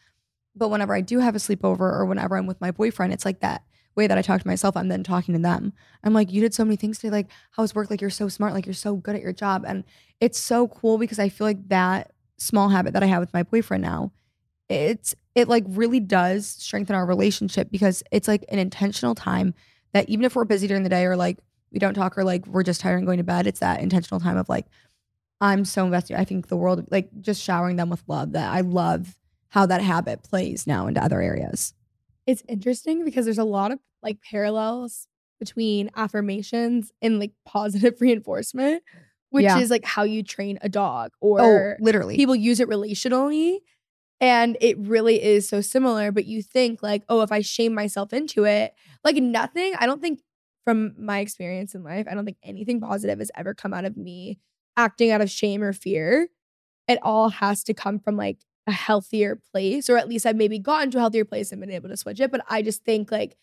[0.57, 3.41] but whenever I do have a sleepover or whenever I'm with my boyfriend, it's like
[3.41, 3.65] that
[3.97, 5.73] way that I talk to myself, I'm then talking to them.
[6.03, 7.11] I'm like, you did so many things today.
[7.11, 7.91] Like, how's work?
[7.91, 8.53] Like, you're so smart.
[8.53, 9.65] Like, you're so good at your job.
[9.67, 9.85] And
[10.21, 13.43] it's so cool because I feel like that small habit that I have with my
[13.43, 14.13] boyfriend now,
[14.69, 19.55] it's, it like really does strengthen our relationship because it's like an intentional time
[19.93, 21.39] that even if we're busy during the day or like
[21.71, 24.21] we don't talk or like we're just tired and going to bed, it's that intentional
[24.21, 24.67] time of like,
[25.41, 26.19] I'm so invested.
[26.19, 29.17] I think the world, like just showering them with love that I love
[29.55, 31.75] how that habit plays now into other areas
[32.27, 38.83] it's interesting because there's a lot of like parallels between affirmations and like positive reinforcement,
[39.31, 39.59] which yeah.
[39.59, 43.59] is like how you train a dog oh, or oh, literally people use it relationally.
[44.21, 48.13] And it really is so similar, but you think like, oh, if I shame myself
[48.13, 50.21] into it, like nothing, I don't think
[50.65, 53.97] from my experience in life, I don't think anything positive has ever come out of
[53.97, 54.39] me
[54.77, 56.29] acting out of shame or fear.
[56.89, 60.59] It all has to come from like a healthier place, or at least I've maybe
[60.59, 62.31] gotten to a healthier place and been able to switch it.
[62.31, 63.37] But I just think like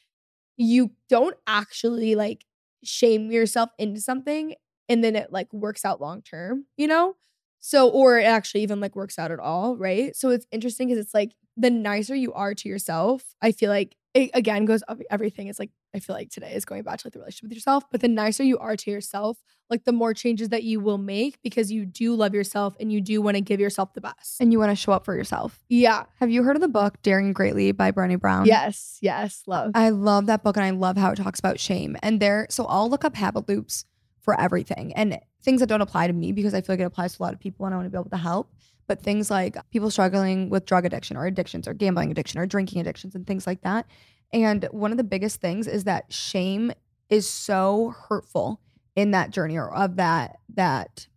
[0.58, 2.46] you don't actually like
[2.84, 4.56] shame yourself into something
[4.90, 7.16] and then it like works out long term, you know?
[7.60, 10.16] So, or it actually even like works out at all, right?
[10.16, 13.96] So it's interesting because it's like the nicer you are to yourself, I feel like
[14.14, 17.08] it again goes up everything is like I feel like today is going back to
[17.08, 19.38] like the relationship with yourself, but the nicer you are to yourself,
[19.70, 23.02] like the more changes that you will make because you do love yourself and you
[23.02, 24.40] do want to give yourself the best.
[24.40, 25.60] And you want to show up for yourself.
[25.70, 26.04] Yeah.
[26.20, 28.46] Have you heard of the book Daring Greatly by Brené Brown?
[28.46, 29.00] Yes.
[29.02, 29.44] Yes.
[29.48, 29.72] Love.
[29.76, 31.98] I love that book and I love how it talks about shame.
[32.02, 33.86] And there, so I'll look up habit loops
[34.22, 37.16] for everything and things that don't apply to me because I feel like it applies
[37.16, 38.54] to a lot of people and I want to be able to help.
[38.88, 42.82] But things like people struggling with drug addiction or addictions or gambling addiction or drinking
[42.82, 43.86] addictions and things like that.
[44.34, 46.72] And one of the biggest things is that shame
[47.10, 48.62] is so hurtful
[48.96, 51.08] in that journey or of that that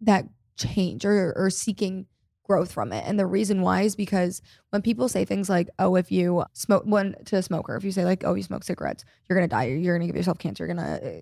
[0.00, 2.06] that change or, or seeking
[2.44, 3.04] growth from it.
[3.06, 6.84] And the reason why is because when people say things like, oh, if you smoke
[6.84, 9.64] one to a smoker, if you say like, oh, you smoke cigarettes, you're gonna die,
[9.64, 11.20] you're gonna give yourself cancer, you're gonna uh,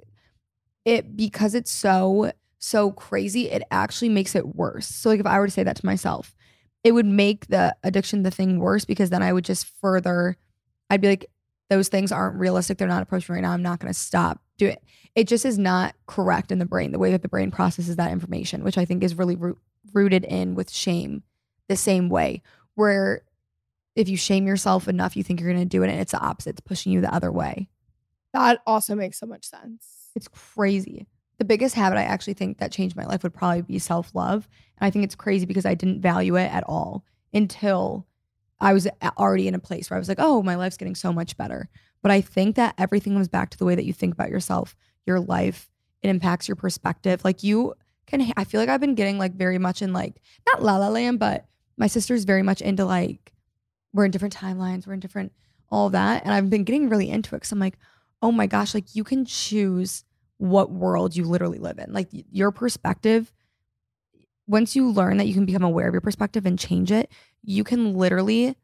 [0.85, 4.87] it because it's so so crazy, it actually makes it worse.
[4.87, 6.35] So like if I were to say that to myself,
[6.85, 10.37] it would make the addiction the thing worse because then I would just further
[10.92, 11.31] I'd be like,
[11.71, 12.77] those things aren't realistic.
[12.77, 13.53] They're not approaching right now.
[13.53, 14.83] I'm not going to stop doing it.
[15.14, 18.12] It just is not correct in the brain, the way that the brain processes that
[18.12, 19.57] information, which I think is really root,
[19.95, 21.23] rooted in with shame
[21.68, 22.42] the same way,
[22.75, 23.23] where
[23.97, 26.21] if you shame yourself enough, you think you're going to do it, and it's the
[26.21, 26.51] opposite.
[26.51, 27.68] It's pushing you the other way.
[28.35, 30.02] That also makes so much sense.
[30.14, 31.07] It's crazy.
[31.38, 34.48] The biggest habit I actually think that changed my life would probably be self love.
[34.79, 38.07] And I think it's crazy because I didn't value it at all until
[38.61, 38.87] I was
[39.18, 41.68] already in a place where I was like, oh, my life's getting so much better.
[42.01, 44.77] But I think that everything comes back to the way that you think about yourself,
[45.05, 45.68] your life.
[46.03, 47.25] It impacts your perspective.
[47.25, 47.75] Like you
[48.07, 50.88] can, I feel like I've been getting like very much in like, not la la
[50.88, 51.46] land, but
[51.77, 53.33] my sister's very much into like,
[53.92, 55.33] we're in different timelines, we're in different,
[55.70, 56.25] all that.
[56.25, 57.79] And I've been getting really into it because I'm like,
[58.23, 60.05] oh my gosh, like you can choose
[60.39, 61.93] what world you literally live in.
[61.93, 63.33] Like your perspective
[64.47, 67.11] once you learn that you can become aware of your perspective and change it,
[67.43, 68.57] you can literally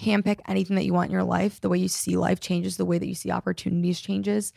[0.00, 1.60] handpick anything that you want in your life.
[1.60, 4.52] The way you see life changes, the way that you see opportunities changes.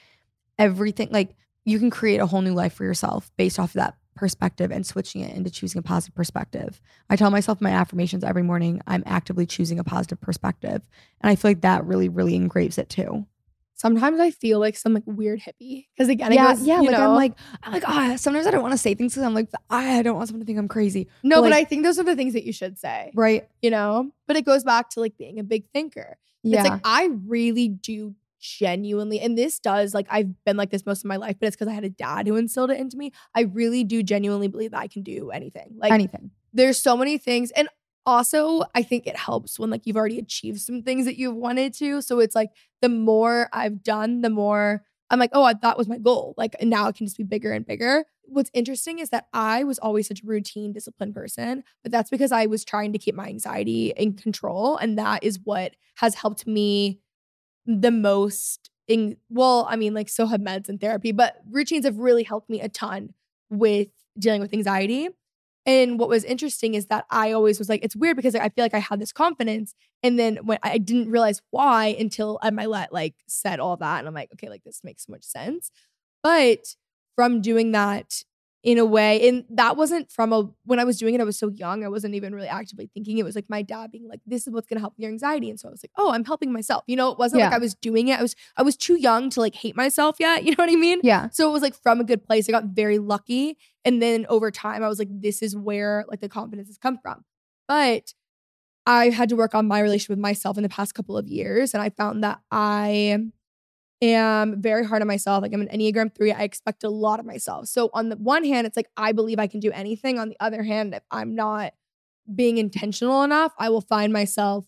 [0.57, 3.95] Everything like you can create a whole new life for yourself based off of that
[4.15, 6.81] perspective and switching it into choosing a positive perspective.
[7.09, 10.81] I tell myself my affirmations every morning, I'm actively choosing a positive perspective.
[11.21, 13.27] And I feel like that really, really engraves it too
[13.77, 16.81] sometimes I feel like some like weird hippie because again, yeah, goes, yeah.
[16.81, 18.11] like know, I'm like, I'm like, ah.
[18.11, 20.41] Oh, sometimes I don't want to say things because I'm like, I don't want someone
[20.41, 21.07] to think I'm crazy.
[21.23, 23.47] No, but, like, but, I think those are the things that you should say, right?
[23.61, 24.11] You know.
[24.27, 26.17] But it goes back to like being a big thinker.
[26.43, 26.59] Yeah.
[26.59, 31.03] It's like I really do genuinely, and this does like I've been like this most
[31.03, 33.11] of my life, but it's because I had a dad who instilled it into me.
[33.35, 36.31] I really do genuinely believe that I can do anything, like anything.
[36.51, 37.69] There's so many things, and
[38.07, 41.73] also i think it helps when like you've already achieved some things that you've wanted
[41.73, 42.49] to so it's like
[42.81, 46.87] the more i've done the more i'm like oh that was my goal like now
[46.87, 48.05] it can just be bigger and bigger.
[48.29, 52.31] What's interesting is that i was always such a routine disciplined person but that's because
[52.31, 56.47] i was trying to keep my anxiety in control and that is what has helped
[56.47, 56.99] me
[57.65, 61.99] the most in well i mean like so have meds and therapy but routines have
[61.99, 63.13] really helped me a ton
[63.49, 65.09] with dealing with anxiety
[65.67, 68.63] and what was interesting is that I always was like, it's weird because I feel
[68.63, 69.75] like I had this confidence.
[70.01, 73.99] And then when I didn't realize why until I my let like said all that.
[73.99, 75.69] And I'm like, okay, like this makes so much sense.
[76.23, 76.75] But
[77.17, 78.23] from doing that
[78.67, 79.29] in a way.
[79.29, 81.85] And that wasn't from a when I was doing it, I was so young.
[81.85, 83.17] I wasn't even really actively thinking.
[83.17, 85.49] It was like my dad being like, this is what's gonna help your anxiety.
[85.49, 86.83] And so I was like, oh, I'm helping myself.
[86.85, 87.45] You know, it wasn't yeah.
[87.45, 88.19] like I was doing it.
[88.19, 90.43] I was I was too young to like hate myself yet.
[90.47, 90.99] You know what I mean?
[91.01, 91.29] Yeah.
[91.31, 92.47] So it was like from a good place.
[92.47, 93.57] I got very lucky.
[93.85, 96.97] And then over time, I was like, this is where like the confidence has come
[97.01, 97.23] from.
[97.67, 98.13] But
[98.85, 101.73] I had to work on my relationship with myself in the past couple of years.
[101.73, 103.17] And I found that I
[104.01, 105.41] am very hard on myself.
[105.41, 106.31] Like I'm an Enneagram 3.
[106.31, 107.67] I expect a lot of myself.
[107.67, 110.19] So on the one hand, it's like I believe I can do anything.
[110.19, 111.73] On the other hand, if I'm not
[112.33, 114.65] being intentional enough, I will find myself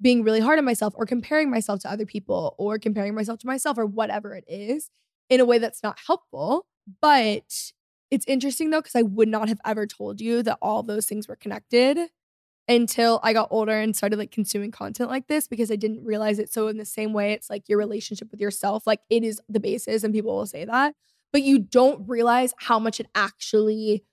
[0.00, 3.46] being really hard on myself or comparing myself to other people or comparing myself to
[3.46, 4.90] myself or whatever it is
[5.28, 6.66] in a way that's not helpful.
[7.00, 7.72] But
[8.10, 11.28] it's interesting though, because I would not have ever told you that all those things
[11.28, 11.98] were connected
[12.68, 16.38] until I got older and started like consuming content like this because I didn't realize
[16.38, 16.52] it.
[16.52, 19.60] So in the same way, it's like your relationship with yourself, like it is the
[19.60, 20.94] basis, and people will say that,
[21.32, 24.04] but you don't realize how much it actually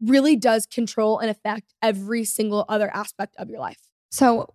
[0.00, 3.80] really does control and affect every single other aspect of your life.
[4.10, 4.52] So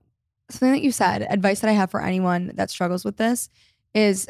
[0.49, 3.49] something that you said, advice that I have for anyone that struggles with this
[3.93, 4.27] is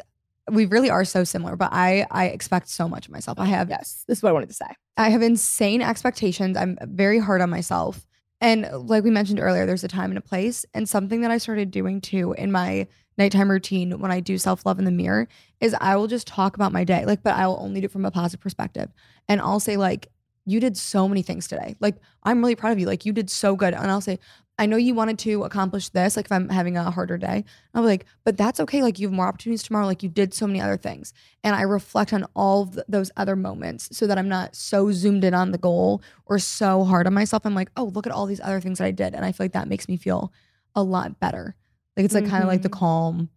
[0.50, 3.38] we really are so similar, but I I expect so much of myself.
[3.38, 4.66] I have Yes, this is what I wanted to say.
[4.96, 6.56] I have insane expectations.
[6.56, 8.06] I'm very hard on myself.
[8.40, 10.64] And uh, like we mentioned earlier, there's a time and a place.
[10.74, 12.86] And something that I started doing too in my
[13.18, 15.28] nighttime routine when I do self love in the mirror
[15.60, 17.92] is I will just talk about my day, like, but I will only do it
[17.92, 18.90] from a positive perspective.
[19.28, 20.08] And I'll say, like,
[20.46, 21.76] you did so many things today.
[21.80, 22.86] Like, I'm really proud of you.
[22.86, 23.74] Like, you did so good.
[23.74, 24.18] And I'll say,
[24.60, 26.16] I know you wanted to accomplish this.
[26.16, 27.44] Like, if I'm having a harder day,
[27.74, 28.82] I'll be like, but that's okay.
[28.82, 29.86] Like, you have more opportunities tomorrow.
[29.86, 31.14] Like, you did so many other things.
[31.42, 34.92] And I reflect on all of th- those other moments so that I'm not so
[34.92, 37.46] zoomed in on the goal or so hard on myself.
[37.46, 39.14] I'm like, oh, look at all these other things that I did.
[39.14, 40.30] And I feel like that makes me feel
[40.74, 41.56] a lot better.
[41.96, 42.78] Like, it's like kind of like the Mhm.
[42.78, 43.30] calm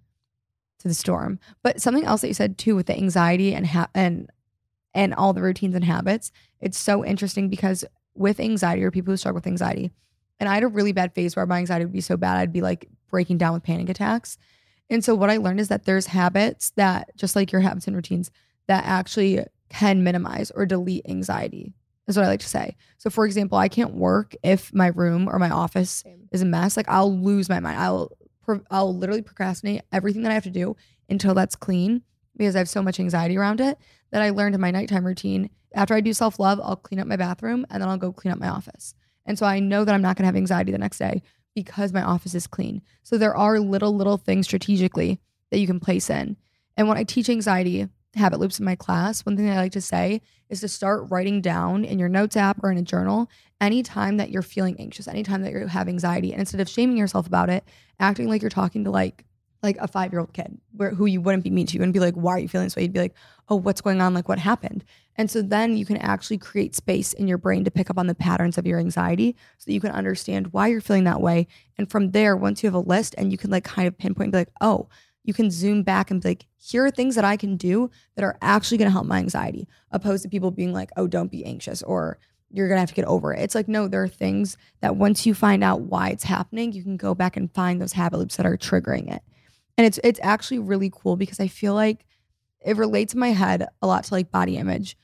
[0.80, 1.40] to the storm.
[1.64, 4.30] But something else that you said too with the anxiety and ha- and
[4.94, 7.84] and all the routines and habits, it's so interesting because
[8.14, 9.92] with anxiety or people who struggle with anxiety,
[10.44, 12.52] and I had a really bad phase where my anxiety would be so bad I'd
[12.52, 14.38] be like breaking down with panic attacks.
[14.90, 17.96] And so what I learned is that there's habits that just like your habits and
[17.96, 18.30] routines
[18.68, 21.72] that actually can minimize or delete anxiety.
[22.08, 22.76] Is what I like to say.
[22.98, 26.04] So for example, I can't work if my room or my office
[26.34, 26.76] is a mess.
[26.76, 27.80] Like I'll lose my mind.
[27.80, 28.12] I'll
[28.70, 30.76] I'll literally procrastinate everything that I have to do
[31.08, 32.02] until that's clean
[32.36, 33.78] because I have so much anxiety around it
[34.12, 35.50] that I learned in my nighttime routine.
[35.74, 38.34] After I do self love, I'll clean up my bathroom and then I'll go clean
[38.34, 38.94] up my office.
[39.26, 41.22] And so I know that I'm not going to have anxiety the next day
[41.56, 42.82] because my office is clean.
[43.04, 45.20] So there are little, little things strategically
[45.52, 46.36] that you can place in.
[46.76, 49.82] And when I teach anxiety habit loops in my class, one thing I like to
[49.82, 53.30] say is to start writing down in your notes app or in a journal
[53.62, 56.32] anytime that you're feeling anxious, anytime that you have anxiety.
[56.32, 57.64] And instead of shaming yourself about it,
[58.00, 59.26] acting like you're talking to like
[59.64, 61.74] like a five year old kid where who you wouldn't be mean to.
[61.74, 62.84] You wouldn't be like, why are you feeling this way?
[62.84, 63.16] You'd be like,
[63.50, 64.14] oh, what's going on?
[64.14, 64.84] Like what happened?
[65.16, 68.08] And so then you can actually create space in your brain to pick up on
[68.08, 71.48] the patterns of your anxiety so that you can understand why you're feeling that way.
[71.78, 74.28] And from there, once you have a list and you can like kind of pinpoint
[74.28, 74.90] and be like, oh,
[75.24, 78.26] you can zoom back and be like, here are things that I can do that
[78.26, 81.46] are actually going to help my anxiety, opposed to people being like, oh, don't be
[81.46, 82.18] anxious or
[82.50, 83.42] you're going to have to get over it.
[83.42, 86.84] It's like, no, there are things that once you find out why it's happening, you
[86.84, 89.24] can go back and find those habit loops that are triggering it.
[89.78, 92.06] And it's it's actually really cool because I feel like
[92.66, 94.96] it relates in my head a lot to like body image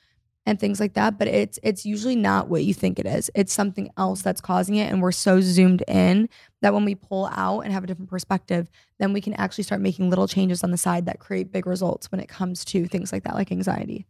[0.45, 3.29] and things like that, but it's it's usually not what you think it is.
[3.35, 6.29] It's something else that's causing it and we're so zoomed in
[6.61, 9.81] that when we pull out and have a different perspective, then we can actually start
[9.81, 13.11] making little changes on the side that create big results when it comes to things
[13.11, 14.05] like that like anxiety.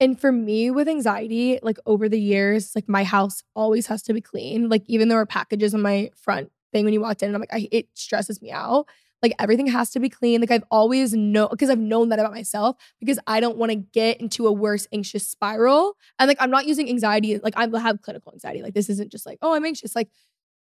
[0.00, 4.12] And for me with anxiety, like over the years, like my house always has to
[4.12, 4.68] be clean.
[4.68, 7.42] Like even there are packages on my front thing when you walked in, and I'm
[7.42, 8.86] like, I, it stresses me out.
[9.24, 10.42] Like everything has to be clean.
[10.42, 13.76] Like I've always know because I've known that about myself because I don't want to
[13.76, 15.96] get into a worse anxious spiral.
[16.18, 18.62] And like I'm not using anxiety like I have clinical anxiety.
[18.62, 19.96] Like this isn't just like oh I'm anxious.
[19.96, 20.10] Like,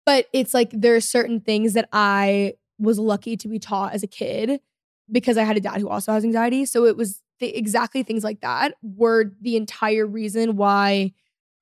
[0.05, 4.03] but it's like there are certain things that I was lucky to be taught as
[4.03, 4.61] a kid
[5.09, 6.65] because I had a dad who also has anxiety.
[6.65, 11.13] So it was the, exactly things like that were the entire reason why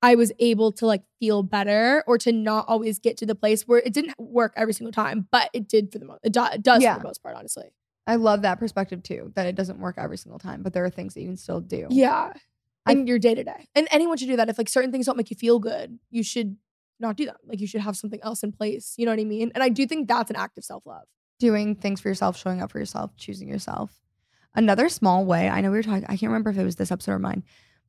[0.07, 3.63] I was able to like feel better or to not always get to the place
[3.67, 6.19] where it didn't work every single time, but it did for the most.
[6.23, 6.93] It, do, it does Yeah.
[6.95, 7.65] for the most part, honestly.
[8.05, 10.89] I love that perspective too, that it doesn't work every single time, but there are
[10.89, 11.87] things that you can still do.
[11.89, 12.31] Yeah,
[12.85, 14.47] I- in your day to day, and anyone should do that.
[14.49, 16.55] If like certain things don't make you feel good, you should
[16.99, 17.35] not do them.
[17.45, 18.93] Like you should have something else in place.
[18.97, 19.51] You know what I mean?
[19.53, 21.03] And I do think that's an act of self love.
[21.39, 23.91] doing things for yourself, showing up for yourself, choosing yourself.
[24.55, 26.91] Another small way, I know we were talking, I can't remember if it was this
[26.91, 27.43] episode or mine,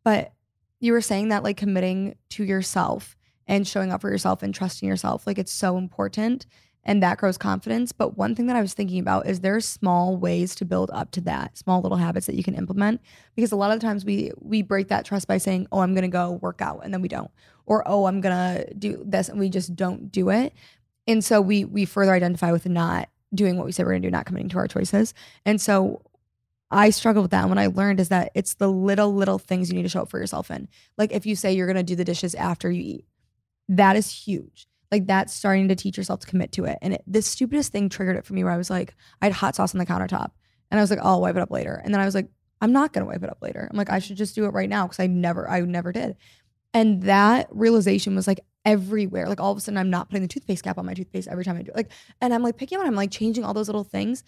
[0.05, 0.33] but
[0.81, 4.89] you were saying that like committing to yourself and showing up for yourself and trusting
[4.89, 6.47] yourself, like it's so important
[6.89, 7.93] and that grows confidence.
[7.93, 11.11] But one thing that I was thinking about is there's small ways to build up
[11.13, 13.03] to that, small little habits that you can implement
[13.37, 15.95] because a lot of the times we we break that trust by saying, "Oh, I'm
[15.95, 17.31] going to go work out," and then we don't.
[17.67, 20.55] Or, "Oh, I'm going to do this," and we just don't do it.
[21.07, 24.09] And so we we further identify with not doing what we say we're going to
[24.09, 25.13] do, not committing to our choices.
[25.45, 26.01] And so
[26.71, 27.41] I struggled with that.
[27.41, 30.03] And what I learned is that it's the little, little things you need to show
[30.03, 30.69] up for yourself in.
[30.97, 33.05] Like if you say you're going to do the dishes after you eat,
[33.69, 34.67] that is huge.
[34.93, 36.79] Like that's starting to teach yourself to commit to it.
[36.83, 39.35] And it, the stupidest thing triggered it for me where I was like, I had
[39.35, 40.31] hot sauce on the countertop
[40.71, 41.81] and I was like, I'll wipe it up later.
[41.83, 42.29] And then I was like,
[42.61, 43.69] I'm not going to wipe it up later.
[43.71, 46.17] I'm like, I should just do it right now because I never, I never did.
[46.75, 49.29] And that realization was like everywhere.
[49.29, 51.45] Like all of a sudden, I'm not putting the toothpaste cap on my toothpaste every
[51.45, 51.77] time I do it.
[51.77, 51.91] Like,
[52.21, 54.25] and I'm like picking up and I'm like changing all those little things.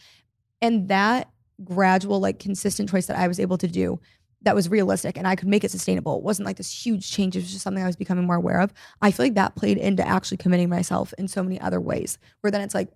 [0.62, 1.30] And that
[1.64, 4.00] gradual, like consistent choice that I was able to do
[4.42, 6.16] that was realistic and I could make it sustainable.
[6.16, 7.36] It wasn't like this huge change.
[7.36, 8.72] It was just something I was becoming more aware of.
[9.02, 12.50] I feel like that played into actually committing myself in so many other ways where
[12.50, 12.88] then it's like,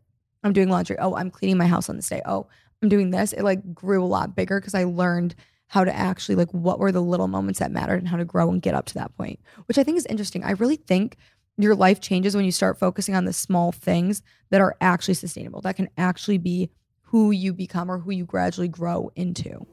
[0.42, 0.96] I'm doing laundry.
[0.98, 2.22] Oh, I'm cleaning my house on this day.
[2.24, 2.46] Oh,
[2.82, 3.32] I'm doing this.
[3.32, 5.34] It like grew a lot bigger because I learned
[5.68, 8.50] how to actually like what were the little moments that mattered and how to grow
[8.50, 10.44] and get up to that point, which I think is interesting.
[10.44, 11.16] I really think
[11.56, 15.60] your life changes when you start focusing on the small things that are actually sustainable,
[15.62, 16.70] that can actually be
[17.04, 19.66] who you become or who you gradually grow into.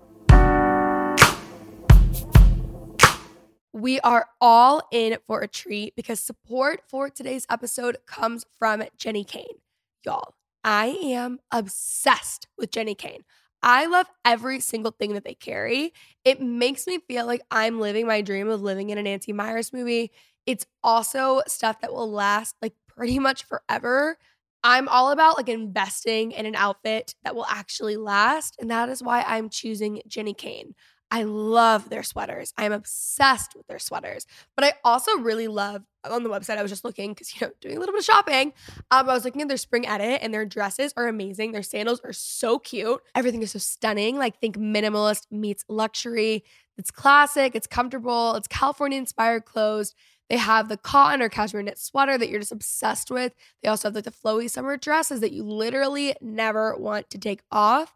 [3.74, 9.26] We are all in for a treat because support for today's episode comes from Jenni
[9.26, 9.60] Kayne.
[10.06, 13.24] Y'all, I am obsessed with Jenni Kayne.
[13.64, 15.94] I love every single thing that they carry.
[16.26, 19.72] It makes me feel like I'm living my dream of living in an Nancy Meyers
[19.72, 20.12] movie.
[20.46, 24.18] It's also stuff that will last like pretty much forever.
[24.64, 28.56] I'm all about like investing in an outfit that will actually last.
[28.60, 30.76] And that is why I'm choosing Jenni Kayne.
[31.14, 32.54] I love their sweaters.
[32.58, 34.26] I'm obsessed with their sweaters.
[34.56, 37.54] But I also really love on the website, I was just looking because, you know,
[37.60, 38.54] doing a little bit of shopping.
[38.90, 41.52] Um, I was looking at their spring edit and their dresses are amazing.
[41.52, 43.02] Their sandals are so cute.
[43.14, 44.18] Everything is so stunning.
[44.18, 46.44] Like, think minimalist meets luxury.
[46.78, 49.94] It's classic, it's comfortable, it's California inspired clothes.
[50.32, 53.34] They have the cotton or cashmere knit sweater that you're just obsessed with.
[53.62, 57.42] They also have like the flowy summer dresses that you literally never want to take
[57.52, 57.94] off.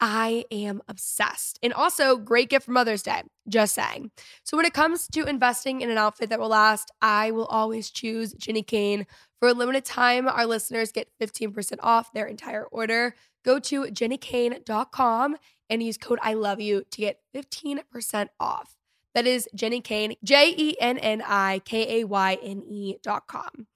[0.00, 1.60] I am obsessed.
[1.62, 4.10] And also, great gift for Mother's Day, just saying.
[4.42, 7.88] So, when it comes to investing in an outfit that will last, I will always
[7.88, 9.06] choose Jenni Kayne.
[9.38, 13.14] For a limited time, our listeners get 15% off their entire order.
[13.44, 15.36] Go to jennikayne.com
[15.70, 18.76] and use code I love you to get 15% off.
[19.16, 23.26] That is Jenni Kayne, J E N N I K A Y N E dot
[23.26, 23.66] com.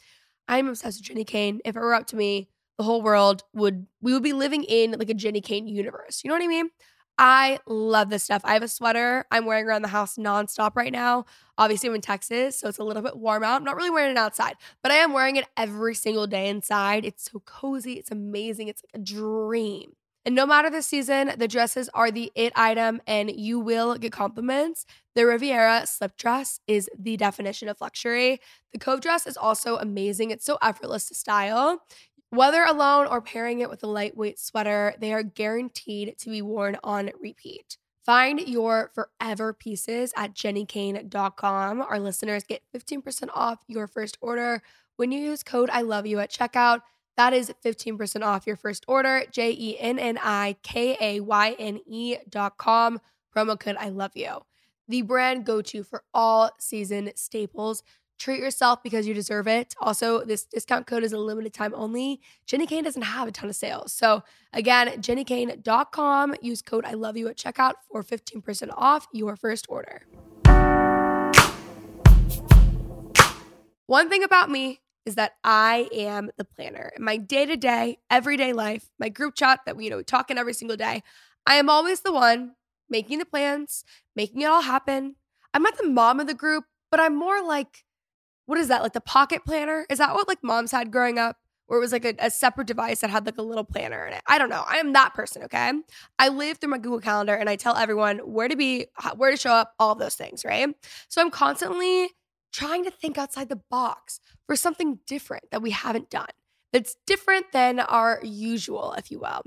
[0.47, 1.61] I'm obsessed with Jenni Kayne.
[1.65, 4.93] If it were up to me, the whole world would we would be living in
[4.93, 6.21] like a Jenni Kayne universe.
[6.23, 6.69] You know what I mean?
[7.17, 8.43] I love this stuff.
[8.45, 11.25] I have a sweater I'm wearing around the house nonstop right now.
[11.57, 13.57] Obviously, I'm in Texas, so it's a little bit warm out.
[13.57, 17.07] I'm not really wearing it outside, but I am wearing it every single day inside.
[17.07, 17.95] It's so cozy.
[17.95, 18.69] It's amazing.
[18.69, 19.93] It's like a dream.
[20.27, 24.13] And no matter the season, the dresses are the it item and you will get
[24.13, 24.85] compliments.
[25.15, 28.41] The Riviera slip dress is the definition of luxury.
[28.73, 30.31] The Cove dress is also amazing.
[30.31, 31.83] It's so effortless to style.
[32.29, 36.77] Whether alone or pairing it with a lightweight sweater, they are guaranteed to be worn
[36.85, 37.77] on repeat.
[38.07, 41.81] Find your forever pieces at jennikayne.com.
[41.81, 44.63] Our listeners get 15% off your first order
[44.97, 46.81] when you use code I love you at checkout.
[47.17, 49.25] That is 15% off your first order.
[49.31, 53.01] J E N N I K A Y N E dot com.
[53.35, 54.41] Promo code I love you.
[54.89, 57.83] The brand go to for all season staples.
[58.19, 59.75] Treat yourself because you deserve it.
[59.81, 62.21] Also, this discount code is a limited time only.
[62.47, 63.95] Jenni Kayne doesn't have a ton of sales.
[63.95, 66.35] So, again, jennikayne.com.
[66.43, 70.03] Use code I love you at checkout for 15% off your first order.
[73.87, 76.93] One thing about me is that I am the planner.
[76.97, 80.05] In my day to day, everyday life, my group chat that we, you know, we
[80.05, 81.03] talk in every single day,
[81.47, 82.53] I am always the one
[82.89, 83.85] making the plans,
[84.15, 85.17] making it all happen.
[85.55, 87.85] I'm not the mom of the group, but I'm more like
[88.51, 89.87] what is that like the pocket planner?
[89.89, 91.37] Is that what like moms had growing up
[91.67, 94.13] where it was like a, a, separate device that had like a little planner in
[94.13, 94.23] it?
[94.27, 94.65] I don't know.
[94.67, 95.73] I am that person okay?
[96.19, 98.87] I live through my google calendar and i tell everyone where to be
[99.17, 100.69] where to show up all those things right?
[101.09, 102.11] So i'm constantly
[102.53, 106.27] trying to think outside the box for something different that we haven't done
[106.73, 109.43] that's different than our usual if you will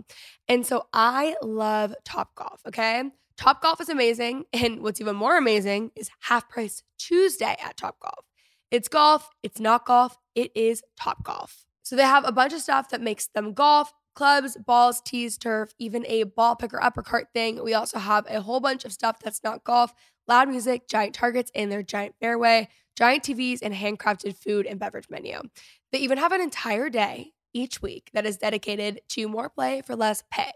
[0.47, 3.03] and so i love top golf okay
[3.37, 7.99] top golf is amazing and what's even more amazing is half price tuesday at top
[7.99, 8.25] golf
[8.73, 11.63] it's golf, it's not golf, it is top golf.
[11.83, 15.75] So they have a bunch of stuff that makes them golf clubs, balls, tees, turf,
[15.77, 17.63] even a ball picker upper cart thing.
[17.63, 19.93] We also have a whole bunch of stuff that's not golf,
[20.27, 25.09] loud music, giant targets in their giant fairway, giant TVs, and handcrafted food and beverage
[25.09, 25.41] menu.
[25.91, 29.95] They even have an entire day each week that is dedicated to more play for
[29.95, 30.51] less pay.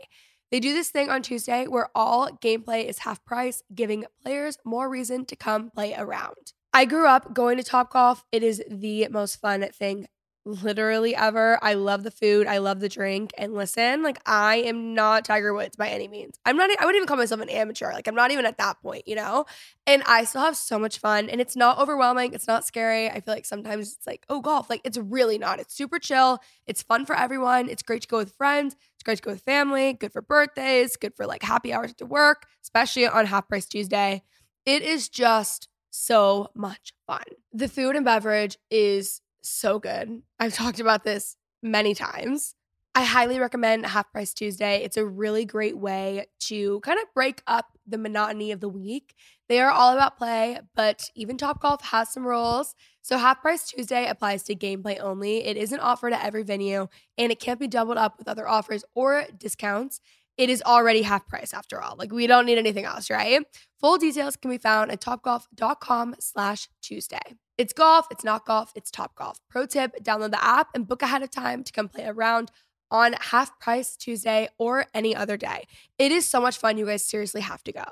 [0.51, 4.89] They do this thing on Tuesday where all gameplay is half price, giving players more
[4.89, 6.53] reason to come play around.
[6.73, 8.23] I grew up going to Top Golf.
[8.31, 10.07] It is the most fun thing
[10.47, 11.59] literally ever.
[11.61, 12.47] I love the food.
[12.47, 13.31] I love the drink.
[13.37, 16.39] And listen, like I am not Tiger Woods by any means.
[16.45, 17.91] I'm not I wouldn't even call myself an amateur.
[17.91, 19.45] Like I'm not even at that point, you know?
[19.85, 22.33] And I still have so much fun and it's not overwhelming.
[22.33, 23.09] It's not scary.
[23.09, 25.59] I feel like sometimes it's like, "Oh, golf." Like it's really not.
[25.59, 26.39] It's super chill.
[26.65, 27.69] It's fun for everyone.
[27.69, 28.75] It's great to go with friends.
[28.95, 29.93] It's great to go with family.
[29.93, 34.23] Good for birthdays, good for like happy hours to work, especially on Half Price Tuesday.
[34.65, 37.23] It is just so much fun.
[37.53, 40.21] The food and beverage is so good.
[40.39, 42.55] I've talked about this many times.
[42.95, 44.83] I highly recommend Half Price Tuesday.
[44.83, 49.13] It's a really great way to kind of break up the monotony of the week.
[49.49, 52.73] They are all about play, but even Top Golf has some rules.
[53.03, 55.45] So Half Price Tuesday applies to gameplay only.
[55.45, 56.87] It isn't offered at every venue,
[57.19, 60.01] and it can't be doubled up with other offers or discounts
[60.37, 61.95] it is already half price after all.
[61.97, 63.41] Like we don't need anything else, right?
[63.79, 67.35] Full details can be found at topgolf.com slash Tuesday.
[67.57, 69.41] It's golf, it's not golf, it's Top Golf.
[69.49, 72.51] Pro tip, download the app and book ahead of time to come play around
[72.91, 75.65] on half price Tuesday or any other day.
[75.97, 76.77] It is so much fun.
[76.77, 77.83] You guys seriously have to go.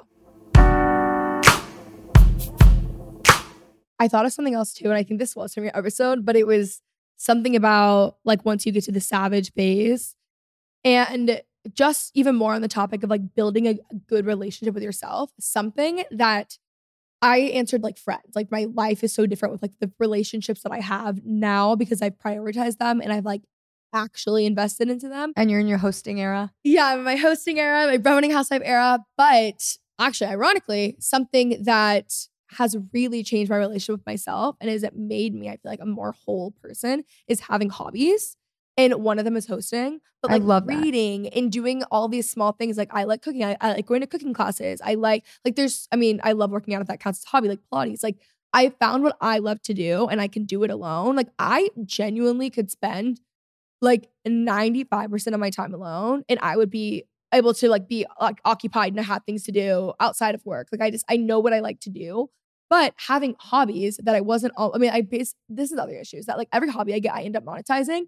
[3.97, 6.35] I thought of something else too, and I think this was from your episode, but
[6.35, 6.83] it was
[7.17, 10.13] something about like once you get to the savage phase,
[10.83, 11.41] and
[11.73, 15.31] just even more on the topic of like building a good relationship with yourself.
[15.39, 16.59] Something that
[17.21, 18.35] I answered like friends.
[18.35, 22.01] Like my life is so different with like the relationships that I have now because
[22.01, 23.41] I've prioritized them and I've like
[23.93, 25.33] actually invested into them.
[25.35, 26.51] And you're in your hosting era.
[26.63, 28.99] Yeah, my hosting era, my Browning Housewife era.
[29.17, 32.13] But actually, ironically, something that
[32.51, 35.81] has really changed my relationship with myself and has it made me, I feel like,
[35.81, 38.37] a more whole person is having hobbies.
[38.77, 40.81] And one of them is hosting, but I like love that.
[40.81, 42.77] reading and doing all these small things.
[42.77, 43.43] Like I like cooking.
[43.43, 44.81] I, I like going to cooking classes.
[44.83, 45.87] I like like there's.
[45.93, 47.47] I mean, I love working out if that counts as a hobby.
[47.47, 48.03] Like Pilates.
[48.03, 48.17] Like
[48.51, 51.15] I found what I love to do, and I can do it alone.
[51.15, 53.21] Like I genuinely could spend
[53.81, 58.39] like 95% of my time alone and I would be able to like be like
[58.45, 60.67] occupied and have things to do outside of work.
[60.71, 62.29] Like I just I know what I like to do.
[62.67, 66.25] But having hobbies that I wasn't all I mean, I base this is other issues
[66.25, 68.03] that like every hobby I get, I end up monetizing.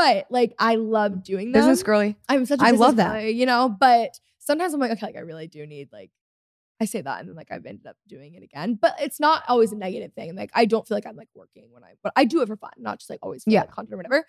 [0.00, 1.60] But like I love doing them.
[1.60, 2.16] Business girly.
[2.28, 3.12] I'm such a I love that.
[3.12, 3.68] girly, you know.
[3.68, 6.10] But sometimes I'm like, okay, like I really do need like
[6.80, 8.78] I say that and then like I've ended up doing it again.
[8.80, 10.34] But it's not always a negative thing.
[10.34, 12.56] Like I don't feel like I'm like working when I but I do it for
[12.56, 13.60] fun, not just like always for Yeah.
[13.60, 14.24] like content or whatever.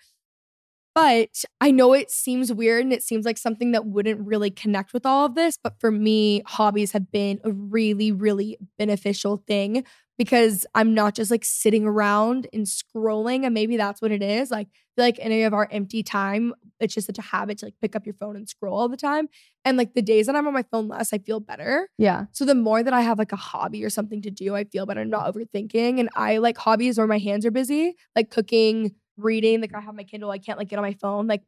[0.94, 4.92] But I know it seems weird and it seems like something that wouldn't really connect
[4.92, 5.56] with all of this.
[5.56, 9.84] But for me, hobbies have been a really, really beneficial thing
[10.18, 13.44] because I'm not just like sitting around and scrolling.
[13.44, 14.50] And maybe that's what it is.
[14.50, 17.74] Like, feel like any of our empty time, it's just such a habit to like
[17.80, 19.28] pick up your phone and scroll all the time.
[19.64, 21.88] And like the days that I'm on my phone less, I feel better.
[21.98, 22.26] Yeah.
[22.32, 24.86] So the more that I have like a hobby or something to do, I feel
[24.86, 25.00] better.
[25.00, 25.98] I'm not overthinking.
[25.98, 29.60] And I like hobbies where my hands are busy, like cooking, reading.
[29.60, 31.26] Like I have my Kindle, I can't like get on my phone.
[31.26, 31.42] Like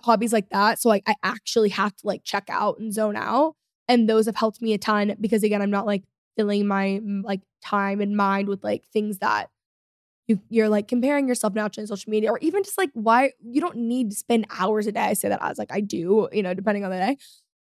[0.00, 0.80] hobbies like that.
[0.80, 3.54] So like I actually have to like check out and zone out.
[3.88, 6.04] And those have helped me a ton because again, I'm not like
[6.36, 9.50] filling my like time and mind with like things that
[10.28, 13.60] you you're like comparing yourself now to social media or even just like why you
[13.60, 15.00] don't need to spend hours a day.
[15.00, 17.16] I say that as like I do, you know, depending on the day.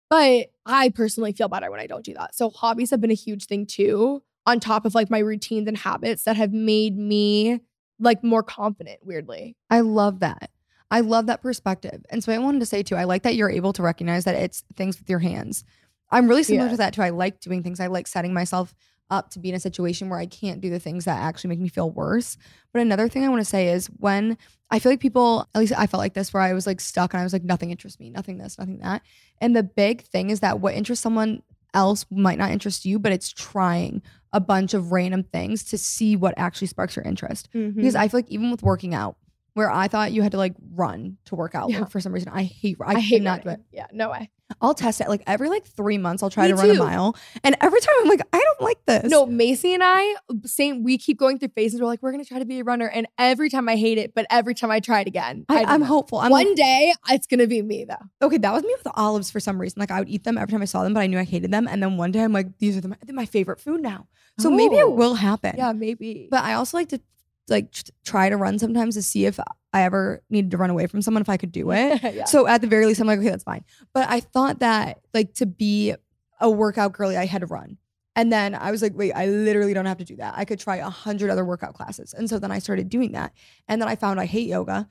[0.10, 2.34] But I personally feel better when I don't do that.
[2.34, 5.78] So hobbies have been a huge thing too, on top of like my routines and
[5.78, 7.60] habits that have made me
[8.00, 9.56] like more confident, weirdly.
[9.70, 10.50] I love that.
[10.92, 12.04] I love that perspective.
[12.10, 14.36] And so I wanted to say too, I like that you're able to recognize that
[14.36, 15.64] it's things with your hands.
[16.12, 16.72] I'm really similar Yeah.
[16.72, 17.02] to that too.
[17.02, 17.80] I like doing things.
[17.80, 18.74] I like setting myself
[19.12, 21.60] up to be in a situation where I can't do the things that actually make
[21.60, 22.38] me feel worse.
[22.74, 24.38] But another thing I want to say is when
[24.70, 27.14] I feel like people, at least I felt like this, where I was like stuck
[27.14, 29.02] and I was like, nothing interests me, nothing this, nothing that.
[29.42, 31.42] And the big thing is that what interests someone
[31.74, 36.16] else might not interest you, but it's trying a bunch of random things to see
[36.16, 37.78] what actually sparks your interest Mm-hmm.
[37.78, 39.18] because I feel like even with working out,
[39.60, 41.84] where I thought you had to like run to work out, Yeah.
[41.86, 42.78] for some reason I hate.
[42.80, 43.60] I, I, hate not do it.
[43.74, 44.30] Yeah, no way.
[44.62, 46.24] I'll test it like every like three months.
[46.24, 48.84] I'll try Me to run a mile, and every time I'm like, I don't like
[48.88, 49.12] this.
[49.12, 50.82] No, Macy and I, same.
[50.84, 51.80] We keep going through phases.
[51.82, 54.16] We're like, we're gonna try to be a runner, and every time I hate it,
[54.16, 55.82] but every time I try it again, I, it.
[55.84, 56.18] hopeful.
[56.20, 58.26] I'm One like, day it's gonna be me though.
[58.26, 58.38] okay.
[58.38, 59.80] That was me with olives for some reason.
[59.80, 61.52] Like I would eat them every time I saw them, but I knew I hated
[61.52, 61.68] them.
[61.68, 64.08] And then one day I'm like, these are the, my favorite food now.
[64.40, 64.90] So maybe it Oh.
[64.90, 65.56] will happen.
[65.58, 66.28] Yeah, maybe.
[66.32, 67.02] But I also like to
[67.50, 67.74] like
[68.06, 69.40] try to run sometimes to see if
[69.74, 72.02] I ever needed to run away from someone if I could do it.
[72.16, 72.26] yeah.
[72.26, 73.64] So at the very least, I'm like, okay, that's fine.
[73.94, 75.94] But I thought that like to be
[76.40, 77.78] a workout girly, I had to run.
[78.16, 80.34] And then I was like, wait, I literally don't have to do that.
[80.36, 82.14] I could try a hundred other workout classes.
[82.14, 83.34] And so then I started doing that.
[83.68, 84.90] And then I found I hate yoga,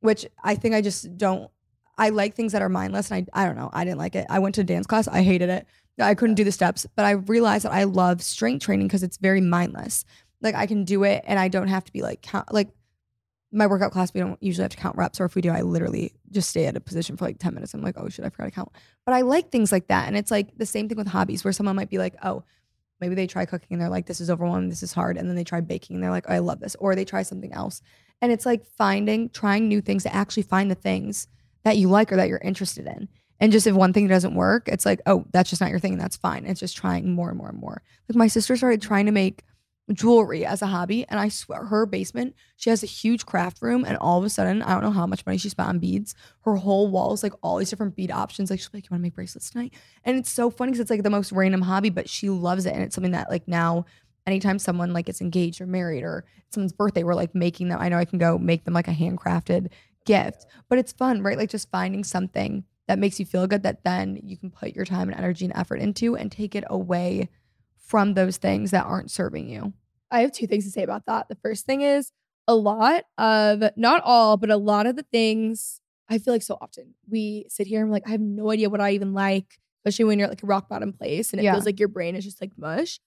[0.00, 1.50] which I think I just don't.
[1.96, 3.10] I like things that are mindless.
[3.10, 3.70] And I, I don't know.
[3.72, 4.26] I didn't like it.
[4.30, 5.08] I went to dance class.
[5.08, 5.66] I hated it.
[5.98, 6.86] I couldn't do the steps.
[6.94, 10.04] But I realized that I love strength training because it's very mindless.
[10.40, 12.68] Like I can do it and I don't have to be like count like
[13.50, 15.62] my workout class, we don't usually have to count reps, or if we do, I
[15.62, 17.72] literally just stay at a position for like 10 minutes.
[17.72, 18.72] I'm like, oh shit, I forgot to count.
[19.06, 20.06] But I like things like that.
[20.06, 22.44] And it's like the same thing with hobbies where someone might be like, oh,
[23.00, 25.16] maybe they try cooking and they're like, this is overwhelming, this is hard.
[25.16, 26.76] And then they try baking and they're like, oh, I love this.
[26.78, 27.80] Or they try something else.
[28.20, 31.28] And it's like finding, trying new things to actually find the things
[31.64, 33.08] that you like or that you're interested in.
[33.40, 35.92] And just if one thing doesn't work, it's like, oh, that's just not your thing.
[35.92, 36.44] And that's fine.
[36.44, 37.82] It's just trying more and more and more.
[38.08, 39.44] Like my sister started trying to make
[39.92, 41.06] jewelry as a hobby.
[41.08, 43.84] And I swear, her basement, she has a huge craft room.
[43.84, 46.14] And all of a sudden, I don't know how much money she spent on beads.
[46.42, 48.50] Her whole wall is like all these different bead options.
[48.50, 49.74] Like, she's like, You want to make bracelets tonight?
[50.04, 52.74] And it's so funny because it's like the most random hobby, but she loves it.
[52.74, 53.86] And it's something that, like, now,
[54.26, 57.80] anytime someone like gets engaged or married or someone's birthday, we're like making them.
[57.80, 59.70] I know I can go make them like a handcrafted
[60.04, 61.38] gift, but it's fun, right?
[61.38, 64.84] Like, just finding something that makes you feel good that then you can put your
[64.84, 67.28] time and energy and effort into and take it away
[67.88, 69.72] from those things that aren't serving you.
[70.10, 71.28] I have two things to say about that.
[71.28, 72.12] The first thing is
[72.46, 75.80] a lot of, not all, but a lot of the things
[76.10, 78.70] I feel like so often we sit here and we're like, I have no idea
[78.70, 81.44] what I even like, especially when you're at like a rock bottom place and it
[81.44, 81.52] Yeah.
[81.52, 83.00] feels like your brain is just like mush.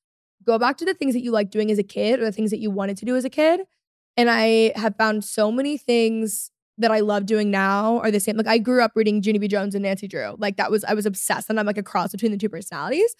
[0.44, 2.50] go back to the things that you like doing as a kid or the things
[2.50, 3.62] that you wanted to do as a kid.
[4.18, 8.38] And I have found so many things that I love doing now are the same.
[8.38, 9.48] Like I grew up reading Junie B.
[9.48, 10.36] Jones and Nancy Drew.
[10.40, 13.14] Like that was I was obsessed, and I'm like a cross between the two personalities.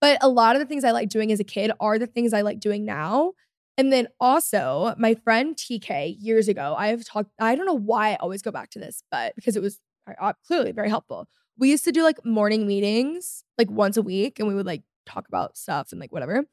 [0.00, 2.32] But a lot of the things I like doing as a kid are the things
[2.32, 3.32] I like doing now.
[3.76, 7.30] And then also, my friend TK years ago, I have talked.
[7.40, 9.78] I don't know why I always go back to this, but because it was
[10.20, 11.28] uh, clearly very helpful.
[11.58, 14.82] We used to do like morning meetings, like once a week, and we would like
[15.06, 16.44] talk about stuff and like whatever.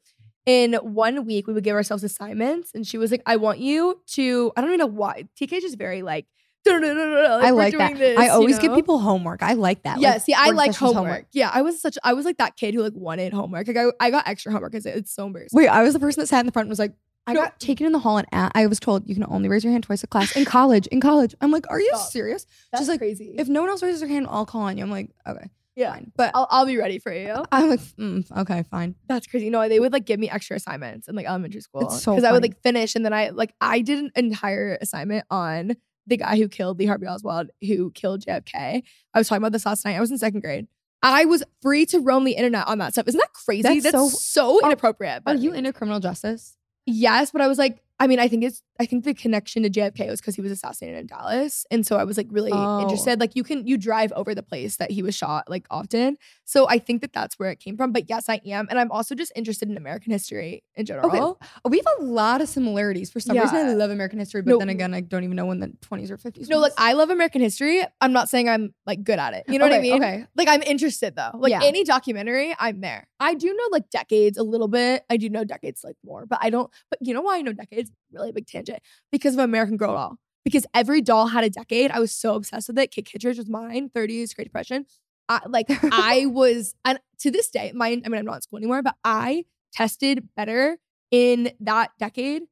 [0.46, 4.00] In one week, we would give ourselves assignments, and she was like, "I want you
[4.14, 5.24] to." I don't even know why.
[5.38, 6.26] TK is just very like.
[6.66, 7.98] Like, I like doing that.
[7.98, 9.42] this, I you always give people homework.
[9.42, 10.00] I like that.
[10.00, 11.26] Yeah, see, I like sessions homework.
[11.32, 13.66] Yeah, I was such I was like that kid who like wanted homework.
[13.68, 15.56] Like I, I got extra homework because it's so embarrassing.
[15.56, 16.92] Wait, I was the person that sat in the front and was like,
[17.26, 17.42] I No.
[17.42, 19.84] got taken in the hall and I was told you can only raise your hand
[19.84, 20.86] twice a class in college.
[20.88, 22.10] In college, I'm like, are you Stop.
[22.10, 22.46] serious?
[22.72, 23.34] That's She's like, crazy.
[23.38, 24.84] if no one else raises their hand, I'll call on you.
[24.84, 26.12] I'm like, okay, yeah, fine.
[26.16, 27.44] But I'll I'll be ready for you.
[27.52, 28.94] I'm like, mm, okay, fine.
[29.08, 29.48] That's crazy.
[29.48, 32.24] No, they would like give me extra assignments in like elementary school It's so because
[32.24, 35.76] I would like finish and then I like I did an entire assignment on
[36.08, 38.82] the guy who killed Lee Harvey Oswald, who killed JFK.
[39.14, 39.96] I was talking about this last night.
[39.96, 40.66] I was in second grade.
[41.02, 43.06] I was free to roam the internet on that stuff.
[43.06, 43.62] Isn't that crazy?
[43.62, 45.18] That's That's, so- so, oh, inappropriate.
[45.18, 46.56] Are But you into criminal justice?
[46.86, 49.70] Yes, but I was like, I mean, I think it's I think the connection to
[49.70, 51.66] JFK was because he was assassinated in Dallas.
[51.70, 52.80] And so I was like really Oh.
[52.80, 53.18] interested.
[53.20, 56.16] Like you can you drive over the place that he was shot like often.
[56.44, 57.92] So I think that that's where it came from.
[57.92, 58.68] But yes, I am.
[58.70, 61.38] And I'm also just interested in American history in general.
[61.68, 63.10] We have a lot of similarities.
[63.10, 64.58] For some reason, I love American history, but No.
[64.58, 66.48] then again, I don't even know when the 20s or 50s.
[66.48, 66.72] No, like.
[66.78, 67.82] I love American history.
[68.00, 69.44] I'm not saying I'm like good at it.
[69.48, 70.02] You know what I mean?
[70.02, 70.24] okay.
[70.36, 71.30] Like I'm interested though.
[71.34, 71.60] Like Yeah.
[71.64, 73.08] any documentary, I'm there.
[73.20, 75.04] I do know like decades a little bit.
[75.10, 76.70] I do know decades like more, but I don't.
[76.90, 77.90] But you know why I know decades?
[78.12, 78.80] Really big tangent
[79.12, 80.16] because of American Girl doll.
[80.44, 81.90] Because every doll had a decade.
[81.90, 82.90] I was so obsessed with it.
[82.90, 83.90] Kit Kittredge was mine.
[83.94, 84.86] 30s, Great Depression.
[85.28, 88.58] I, like I was, and to this day, my I mean I'm not in school
[88.58, 90.78] anymore, but I tested better
[91.10, 92.42] in that decade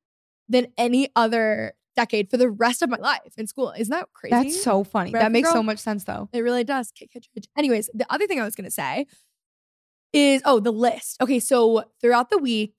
[0.49, 3.73] than any other decade for the rest of my life in school.
[3.77, 4.31] Isn't that crazy?
[4.31, 5.11] That's so funny.
[5.11, 6.29] American that makes so much sense, though.
[6.33, 6.93] It really does.
[6.93, 7.49] Kit Kittredge.
[7.57, 9.07] Anyways, the other thing I was going to say
[10.13, 11.21] is oh, the list.
[11.21, 12.75] Okay, so throughout the week,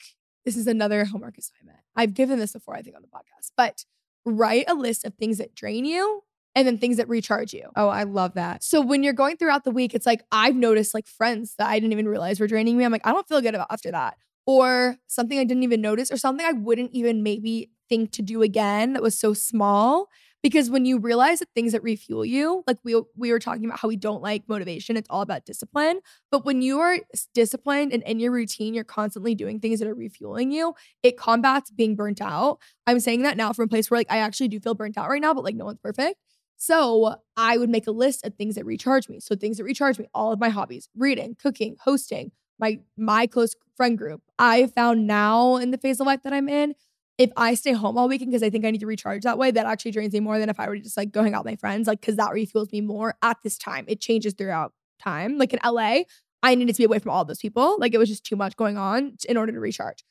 [0.46, 1.77] this is another homework assignment.
[1.98, 3.84] I've given this before, I think, on the podcast, but
[4.24, 6.24] write a list of things that drain you
[6.56, 7.70] and then things that recharge you.
[7.76, 8.64] Oh, I love that.
[8.64, 11.80] So when you're going throughout the week, it's like I've noticed like friends that I
[11.80, 12.86] didn't even realize were draining me.
[12.86, 14.18] I'm like, I don't feel good about after that.
[14.46, 18.42] Or something I didn't even notice, or something I wouldn't even maybe think to do
[18.42, 20.08] again that was so small.
[20.44, 23.80] Because when you realize that things that refuel you, like we we were talking about
[23.80, 26.00] how we don't like motivation, it's all about discipline.
[26.32, 27.00] But when you are
[27.34, 30.74] disciplined and in your routine, you're constantly doing things that are refueling you,
[31.04, 32.60] it combats being burnt out.
[32.86, 35.10] I'm saying that now from a place where like I actually do feel burnt out
[35.10, 36.18] right now, but like no one's perfect.
[36.58, 39.20] So I would make a list of things that recharge me.
[39.20, 43.56] So things that recharge me, all of my hobbies, reading, cooking, hosting, my my close
[43.76, 44.22] friend group.
[44.40, 46.74] I found now in the phase of life that I'm in,
[47.18, 49.50] if I stay home all weekend because I think I need to recharge that way,
[49.52, 51.52] that actually drains me more than if I were just like go hang out with
[51.52, 53.86] my friends, like because that refuels me more at this time.
[53.88, 55.38] It changes throughout time.
[55.38, 56.02] Like in LA,
[56.44, 57.78] I needed to be away from all those people.
[57.80, 60.04] Like it was just too much going on in order to recharge.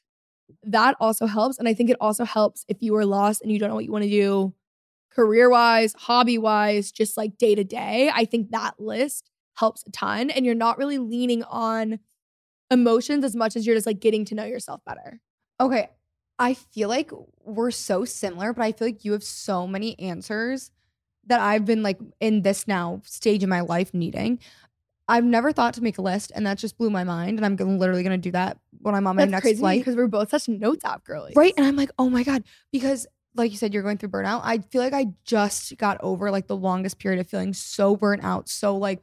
[0.65, 1.59] That also helps.
[1.59, 3.85] And I think it also helps if you are lost and you don't know what
[3.85, 4.55] you want to do
[5.13, 8.11] career wise, hobby wise, just like day to day.
[8.15, 10.29] I think that list helps a ton.
[10.29, 12.01] And you're not really leaning on
[12.71, 15.21] emotions as much as you're just like getting to know yourself better.
[15.59, 15.89] Okay.
[16.39, 17.11] I feel like
[17.45, 20.71] we're so similar, but I feel like you have so many answers
[21.27, 24.39] that I've been like in this now stage in my life needing.
[25.09, 27.39] I've never thought to make a list, and that just blew my mind.
[27.39, 29.81] And I'm gonna, literally gonna do that when I'm on my That's next crazy flight.
[29.81, 31.37] because we're both such notes app girlies.
[31.37, 31.55] Right.
[31.57, 32.43] And I'm like, oh my God.
[32.73, 34.41] Because like you said, you're going through burnout.
[34.45, 38.25] I feel like I just got over like the longest period of feeling so burnt
[38.25, 38.49] out.
[38.49, 39.01] So like,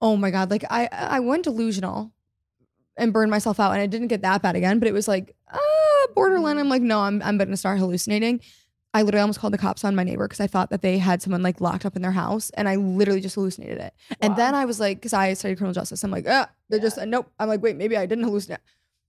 [0.00, 0.50] oh my God.
[0.50, 2.12] Like I I went delusional
[2.96, 3.72] and burned myself out.
[3.72, 6.58] And I didn't get that bad again, but it was like, ah, borderline.
[6.58, 8.40] I'm like, no, I'm I'm gonna start hallucinating.
[8.92, 11.20] I literally almost called the cops on my neighbor because I thought that they had
[11.20, 13.94] someone like locked up in their house, and I literally just hallucinated it.
[14.20, 16.98] And then I was like, because I studied criminal justice, I'm like, ah, they're just
[16.98, 17.30] nope.
[17.38, 18.58] I'm like, wait, maybe I didn't hallucinate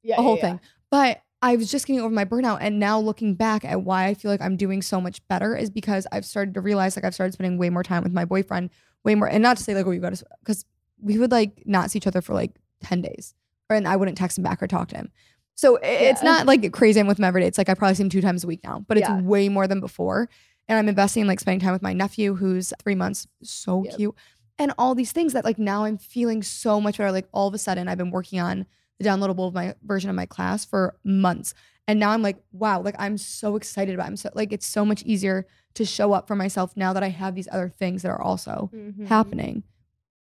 [0.05, 0.59] yeah, a whole thing.
[0.89, 2.59] But I was just getting over my burnout.
[2.61, 5.69] And now looking back at why I feel like I'm doing so much better is
[5.69, 8.69] because I've started to realize like I've started spending way more time with my boyfriend,
[9.03, 9.27] way more.
[9.27, 10.65] And not to say like, oh, you got to, because
[10.99, 12.51] we would like not see each other for like
[12.83, 13.33] 10 days.
[13.69, 15.11] And I wouldn't text him back or talk to him.
[15.55, 16.29] So i- it's Yeah.
[16.31, 17.47] not like crazy I'm with him every day.
[17.47, 19.21] It's like I probably see him two times a week now, but it's Yeah.
[19.21, 20.29] way more than before.
[20.67, 23.95] And I'm investing in like spending time with my nephew who's three months, so Yep.
[23.97, 24.15] cute.
[24.57, 27.11] And all these things that like now I'm feeling so much better.
[27.11, 28.65] Like all of a sudden I've been working on
[28.99, 31.53] the downloadable of my version of my class for months.
[31.87, 34.07] And now I'm like, wow, like I'm so excited about it.
[34.07, 35.45] I'm so like it's so much easier
[35.75, 38.69] to show up for myself now that I have these other things that are also
[38.73, 39.07] Mhm.
[39.07, 39.63] happening.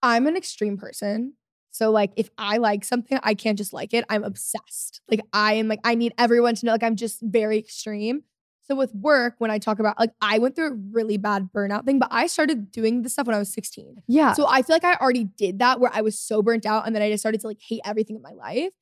[0.03, 1.35] I'm an extreme person.
[1.73, 4.05] So like if I like something, I can't just like it.
[4.09, 5.01] I'm obsessed.
[5.11, 8.23] Like I am like I need everyone to know like I'm just very extreme.
[8.65, 11.85] So with work, when I talk about like I went through a really bad burnout
[11.85, 14.03] thing, but I started doing this stuff when I was 16.
[14.07, 14.35] Yeah.
[14.35, 16.95] So I feel like I already did that where I was so burnt out and
[16.95, 18.73] then I just started to like hate everything in my life.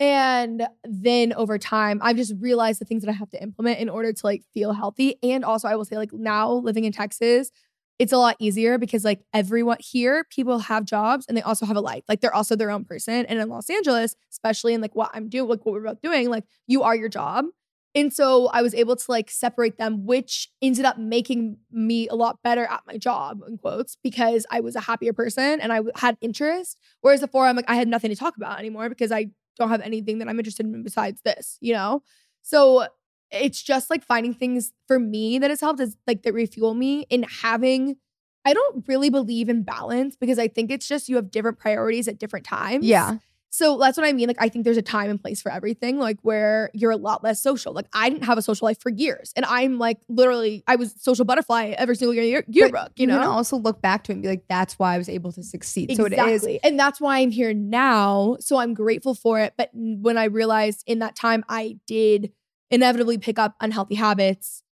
[0.00, 3.88] And then over time, I've just realized the things that I have to implement in
[3.88, 5.16] order to like feel healthy.
[5.24, 7.50] And also, I will say, like now living in Texas,
[7.98, 11.76] it's a lot easier because like everyone here, people have jobs and they also have
[11.76, 12.04] a life.
[12.08, 13.26] Like they're also their own person.
[13.26, 16.30] And in Los Angeles, especially in like what I'm doing, like what we're both doing,
[16.30, 17.46] like you are your job.
[17.94, 22.14] And so I was able to like separate them, which ended up making me a
[22.14, 25.80] lot better at my job, in quotes, because I was a happier person and I
[25.96, 26.78] had interest.
[27.00, 29.80] Whereas before, I'm like, I had nothing to talk about anymore because I don't have
[29.80, 32.02] anything that I'm interested in besides this, you know?
[32.42, 32.86] So
[33.30, 37.06] it's just like finding things for me that has helped is like that refuel me
[37.10, 37.96] in having.
[38.44, 42.08] I don't really believe in balance because I think it's just you have different priorities
[42.08, 42.84] at different times.
[42.84, 43.18] Yeah.
[43.50, 44.28] So that's what I mean.
[44.28, 47.24] Like, I think there's a time and place for everything, like where you're a lot
[47.24, 47.72] less social.
[47.72, 49.32] Like, I didn't have a social life for years.
[49.36, 53.06] And I'm like, literally, I was social butterfly every single year, year yearbook, you you
[53.06, 53.20] know?
[53.20, 55.42] can also look back to it and be like, that's why I was able to
[55.42, 55.96] succeed.
[55.96, 56.18] So it is.
[56.18, 56.60] Exactly.
[56.62, 58.36] And that's why I'm here now.
[58.40, 59.54] So I'm grateful for it.
[59.56, 62.32] But when I realized in that time I did
[62.70, 64.62] inevitably pick up unhealthy habits,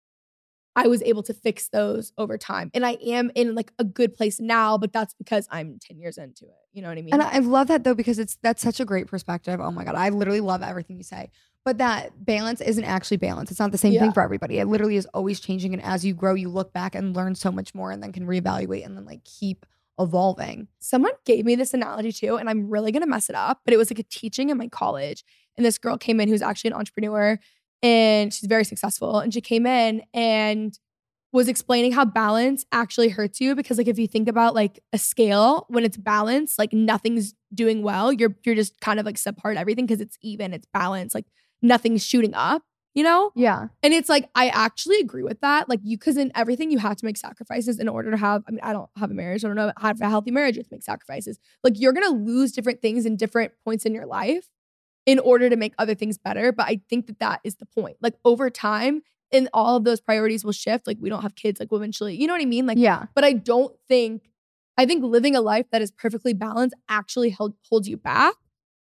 [0.78, 2.70] I was able to fix those over time.
[2.74, 6.18] And I am in like a good place now, but that's because I'm 10 years
[6.18, 6.50] into it.
[6.74, 7.14] You know what I mean?
[7.14, 9.58] And I love that though because it's that's such a great perspective.
[9.58, 11.30] Oh my god, I literally love everything you say.
[11.64, 13.50] But that balance isn't actually balance.
[13.50, 14.00] It's not the same Yeah.
[14.02, 14.58] thing for everybody.
[14.58, 15.72] It literally is always changing.
[15.72, 18.26] And as you grow, you look back and learn so much more, and then can
[18.26, 19.64] reevaluate and then like keep
[19.98, 20.68] evolving.
[20.78, 23.78] someone gave me this analogy too, and I'm really gonna mess it up, but it
[23.78, 25.24] was like a teaching in my college.
[25.56, 27.38] And this girl came in who's actually an entrepreneur
[27.82, 29.18] and she's very successful.
[29.18, 30.78] And she came in and
[31.32, 34.98] was explaining how balance actually hurts you because like if you think about like a
[34.98, 39.50] scale when it's balanced like nothing's doing well you're you're just kind of like subpar
[39.50, 41.26] at everything because it's even it's balanced like
[41.60, 42.62] nothing's shooting up
[42.94, 43.66] you know Yeah.
[43.82, 45.68] and it's like I actually agree with that.
[45.68, 48.42] Like you, because in everything you have to make sacrifices in order to have.
[48.48, 49.44] I mean, I don't have a marriage.
[49.44, 50.56] I don't know how to have a healthy marriage.
[50.56, 51.38] You have to make sacrifices.
[51.62, 54.48] Like you're gonna lose different things in different points in your life
[55.06, 56.52] in order to make other things better.
[56.52, 57.96] But I think that that is the point.
[58.00, 59.02] Like over time,
[59.32, 60.86] and all of those priorities will shift.
[60.86, 61.58] Like we don't have kids.
[61.58, 62.66] Like we'll eventually, you know what I mean?
[62.66, 63.06] Like yeah.
[63.14, 64.30] but I don't think
[64.76, 68.34] I think living a life that is perfectly balanced actually held, holds you back.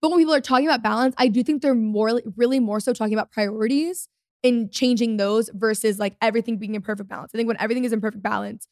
[0.02, 2.94] But when people are talking about balance, I do think they're more really more so
[2.94, 4.08] talking about priorities
[4.44, 7.32] and changing those versus like everything being in perfect balance.
[7.34, 8.68] I think when everything is in perfect balance,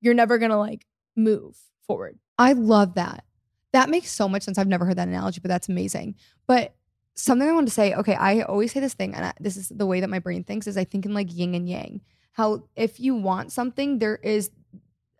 [0.00, 0.86] you're never gonna like
[1.16, 2.18] move forward.
[2.38, 3.24] I love that.
[3.72, 4.58] That makes so much sense.
[4.58, 6.14] I've never heard that analogy, but that's amazing.
[6.46, 6.74] But
[7.16, 9.68] something I want to say, okay, I always say this thing, and I, this is
[9.68, 12.00] the way that my brain thinks, is I think in like yin and yang.
[12.32, 14.50] How if you want something, there is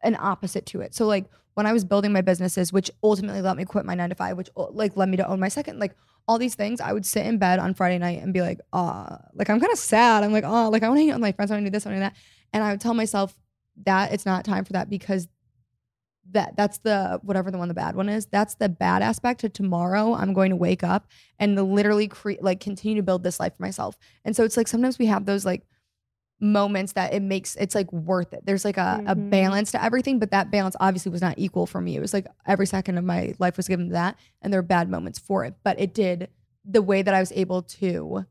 [0.03, 0.95] an opposite to it.
[0.95, 4.11] So like when I was building my businesses, which ultimately let me quit my nine
[4.11, 5.97] to five, which uh, like led me to own my second, like
[6.29, 9.19] all these things, I would sit in bed on Friday night and be like, ah,
[9.33, 10.23] like I'm kind of sad.
[10.23, 11.51] I'm like, oh, like I want to hang out with my friends.
[11.51, 12.17] I want to do this, I want to do that.
[12.53, 13.35] And I would tell myself
[13.85, 15.29] that it's not time for that because
[16.33, 19.49] that that's the whatever the one the bad one is that's the bad aspect to
[19.49, 21.07] tomorrow i'm going to wake up
[21.39, 24.67] and literally create like continue to build this life for myself and so it's like
[24.69, 25.63] sometimes we have those like
[26.39, 29.31] moments that it makes it's like worth it there's like a, a Mhm.
[29.31, 32.27] balance to everything but that balance obviously was not equal for me it was like
[32.45, 35.45] every second of my life was given to that and there were bad moments for
[35.47, 36.29] it but it did
[36.65, 38.27] the way that i was able to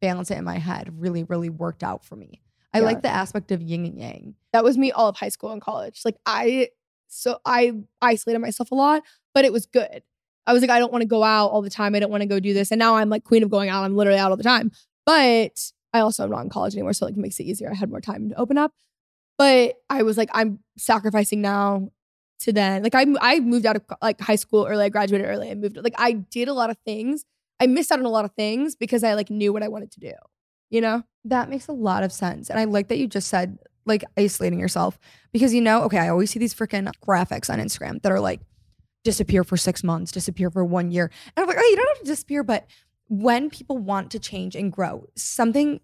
[0.00, 2.42] balance it in my head really really worked out for me
[2.74, 2.84] i Yeah.
[2.84, 5.62] like the aspect of yin and yang That was me all of high school and
[5.62, 6.02] college.
[6.04, 6.68] Like I
[7.08, 9.02] so I isolated myself a lot,
[9.34, 10.02] but it was good.
[10.46, 11.94] I was like, I don't want to go out all the time.
[11.94, 12.70] I don't want to go do this.
[12.70, 13.84] And now I'm like queen of going out.
[13.84, 14.70] I'm literally out all the time.
[15.04, 16.94] But I also am not in college anymore.
[16.94, 17.70] So like it makes it easier.
[17.70, 18.72] I had more time to open up.
[19.36, 21.90] But I was like, I'm sacrificing now
[22.40, 22.82] to then.
[22.82, 24.84] Like I I moved out of like high school early.
[24.84, 25.50] I graduated early.
[25.50, 27.24] I moved like I did a lot of things.
[27.60, 29.90] I missed out on a lot of things because I like knew what I wanted
[29.92, 30.12] to do.
[30.70, 31.02] You know?
[31.24, 32.48] That makes a lot of sense.
[32.48, 34.98] And I like that you just said like isolating yourself
[35.32, 38.40] because you know, okay, I always see these freaking graphics on Instagram that are like
[39.04, 41.10] disappear for six months, disappear for one year.
[41.36, 42.42] And I'm like, oh, you don't have to disappear.
[42.42, 42.66] But
[43.08, 45.80] when people want to change and grow, something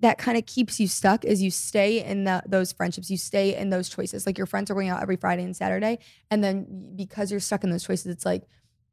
[0.00, 3.56] that kind of keeps you stuck is you stay in the, those friendships, you stay
[3.56, 4.26] in those choices.
[4.26, 5.98] Like your friends are going out every Friday and Saturday.
[6.30, 8.42] And then because you're stuck in those choices, it's like,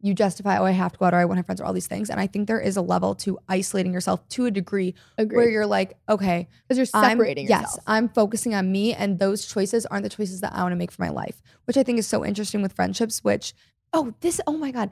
[0.02, 1.66] you justify, oh, I have to go out or I want to have friends or
[1.66, 2.10] all these things.
[2.10, 5.38] And I think there is a level to isolating yourself to a degree Agree.
[5.38, 7.78] where you're like, okay, because you're I'm- separating yes.
[7.88, 10.91] I'm focusing on me, and those choices aren't the choices that I want to make
[10.91, 13.24] for my life, which I think is so interesting with friendships.
[13.24, 13.54] Which,
[13.93, 14.89] oh, this, oh my god,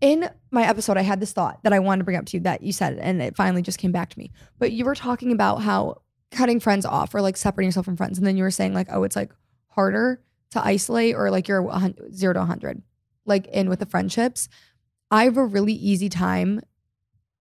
[0.00, 2.42] in my episode, I had this thought that I wanted to bring up to you
[2.44, 4.30] that you said, and it finally just came back to me.
[4.58, 8.18] But you were talking about how cutting friends off or like separating yourself from friends,
[8.18, 9.32] and then you were saying like, oh, it's like
[9.68, 12.82] harder to isolate or like you're a hun- zero to hundred,
[13.30, 14.48] like in with the friendships.
[15.10, 16.60] I have a really easy time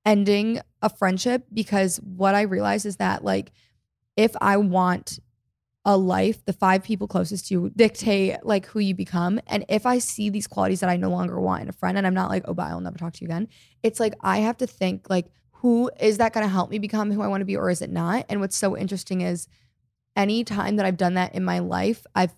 [0.05, 3.51] ending a friendship because what I realize is that like
[4.15, 5.19] if I want
[5.85, 9.39] a life, the five people closest to you dictate like who you become.
[9.47, 12.05] And if I see these qualities that I no longer want in a friend and
[12.05, 13.47] I'm not like, oh, bye, I'll never talk to you again.
[13.81, 17.11] It's like I have to think like, who is that going to help me become
[17.11, 18.25] who I want to be or is it not?
[18.29, 19.47] And what's so interesting is
[20.15, 22.33] any time that I've done that in my life, I've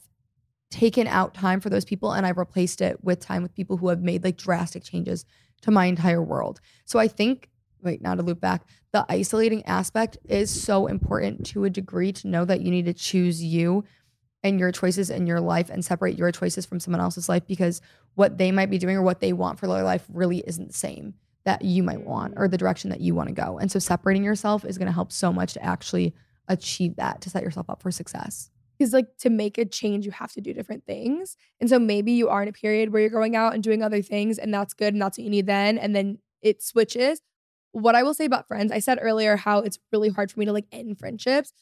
[0.72, 3.89] taken out time for those people and I've replaced it with time with people who
[3.89, 5.26] have made like drastic changes
[5.61, 6.59] to my entire world.
[6.86, 7.49] So I think,
[7.84, 8.63] wait, now to loop back,
[8.93, 12.93] the isolating aspect is so important to a degree to know that you need to
[12.93, 13.84] choose you
[14.43, 17.82] and your choices in your life and separate your choices from someone else's life because
[18.15, 20.74] what they might be doing or what they want for their life really isn't the
[20.74, 21.13] same
[21.43, 23.59] that you might want or the direction that you want to go.
[23.59, 26.15] And so separating yourself is going to help so much to actually
[26.47, 28.49] achieve that to set yourself up for success.
[28.82, 31.38] Because like to make a change, you have to do different things.
[31.59, 34.01] And so maybe you are in a period where you're going out and doing other
[34.01, 35.77] things, and that's good, and that's what you need then.
[35.77, 37.21] And then it switches.
[37.73, 40.47] What I will say about friends, I said earlier how it's really hard for me
[40.47, 41.53] to like end friendships.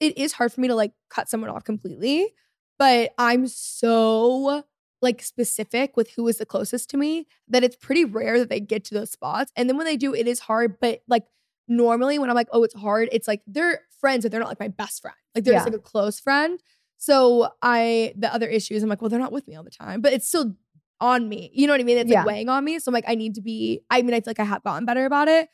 [0.00, 2.34] It is hard for me to like cut someone off completely,
[2.78, 4.64] but I'm so
[5.00, 8.60] like specific with who is the closest to me that it's pretty rare that they
[8.60, 9.50] get to those spots.
[9.56, 10.78] And then when they do, it is hard.
[10.78, 11.24] But like
[11.68, 14.60] normally when I'm like, oh, it's hard, it's like they're friends, but they're not like
[14.60, 15.16] my best friend.
[15.34, 16.60] Like they're just like a close friend.
[16.98, 19.70] So I the other issue is I'm like, well, they're not with me all the
[19.70, 20.54] time, but it's still
[21.00, 21.50] on me.
[21.54, 21.98] You know what I mean?
[21.98, 22.20] It's Yeah.
[22.20, 22.78] like weighing on me.
[22.78, 24.84] So I'm like, I need to be, I mean, I feel like I have gotten
[24.84, 25.48] better about it.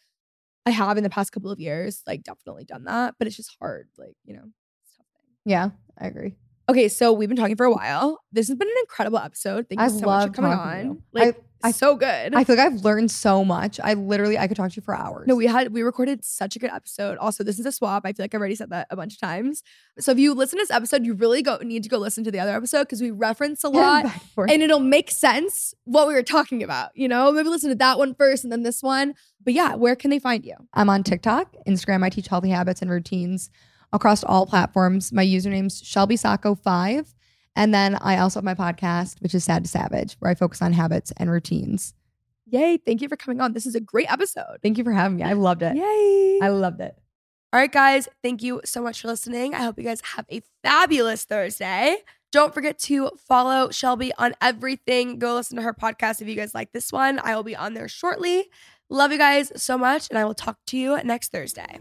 [0.67, 3.55] I have in the past couple of years, like definitely done that, but it's just
[3.61, 3.89] hard.
[3.97, 4.43] Like, you know,
[4.85, 5.07] it's tough.
[5.45, 6.35] Yeah, I agree.
[6.69, 8.21] Okay, so we've been talking for a while.
[8.33, 9.69] This has been an incredible episode.
[9.69, 11.03] Thank you I so much for coming on.
[11.13, 12.35] Like, I- so good.
[12.35, 13.81] I feel like I've learned so much.
[13.83, 15.27] I literally I could talk to you for hours.
[15.27, 17.19] no, we had we recorded such a good episode.
[17.19, 18.03] Also, this is a swap.
[18.05, 19.65] I feel like I've already said that a bunch of times.
[19.99, 22.31] So if you listen to this episode, you really go need to go listen to
[22.31, 24.07] the other episode because we reference a lot
[24.37, 26.91] and it'll make sense what we were talking about.
[26.95, 29.15] You know, maybe listen to that one first and then this one.
[29.43, 30.55] But yeah, where can they find you?
[30.75, 32.05] I'm on TikTok, Instagram.
[32.05, 33.51] I teach healthy habits and routines
[33.93, 35.13] across all platforms.
[35.13, 37.15] My username's Shelby Sacco five,
[37.55, 40.63] and then I also have my podcast, which is Sad to Savage, where I focus
[40.63, 41.95] on habits and routines.
[42.49, 42.77] Yay!
[42.77, 43.53] Thank you for coming on.
[43.53, 44.59] This is a great episode.
[44.63, 45.25] Thank you for having me.
[45.25, 45.77] I loved it.
[45.77, 46.39] Yay!
[46.43, 46.97] I loved it.
[47.53, 49.55] All right, guys, thank you so much for listening.
[49.55, 51.97] I hope you guys have a fabulous Thursday.
[52.33, 55.19] Don't forget to follow Shelby on everything.
[55.19, 57.19] Go listen to her podcast if you guys like this one.
[57.21, 58.51] I will be on there shortly.
[58.91, 61.81] Love you guys so much, and I will talk to you next Thursday.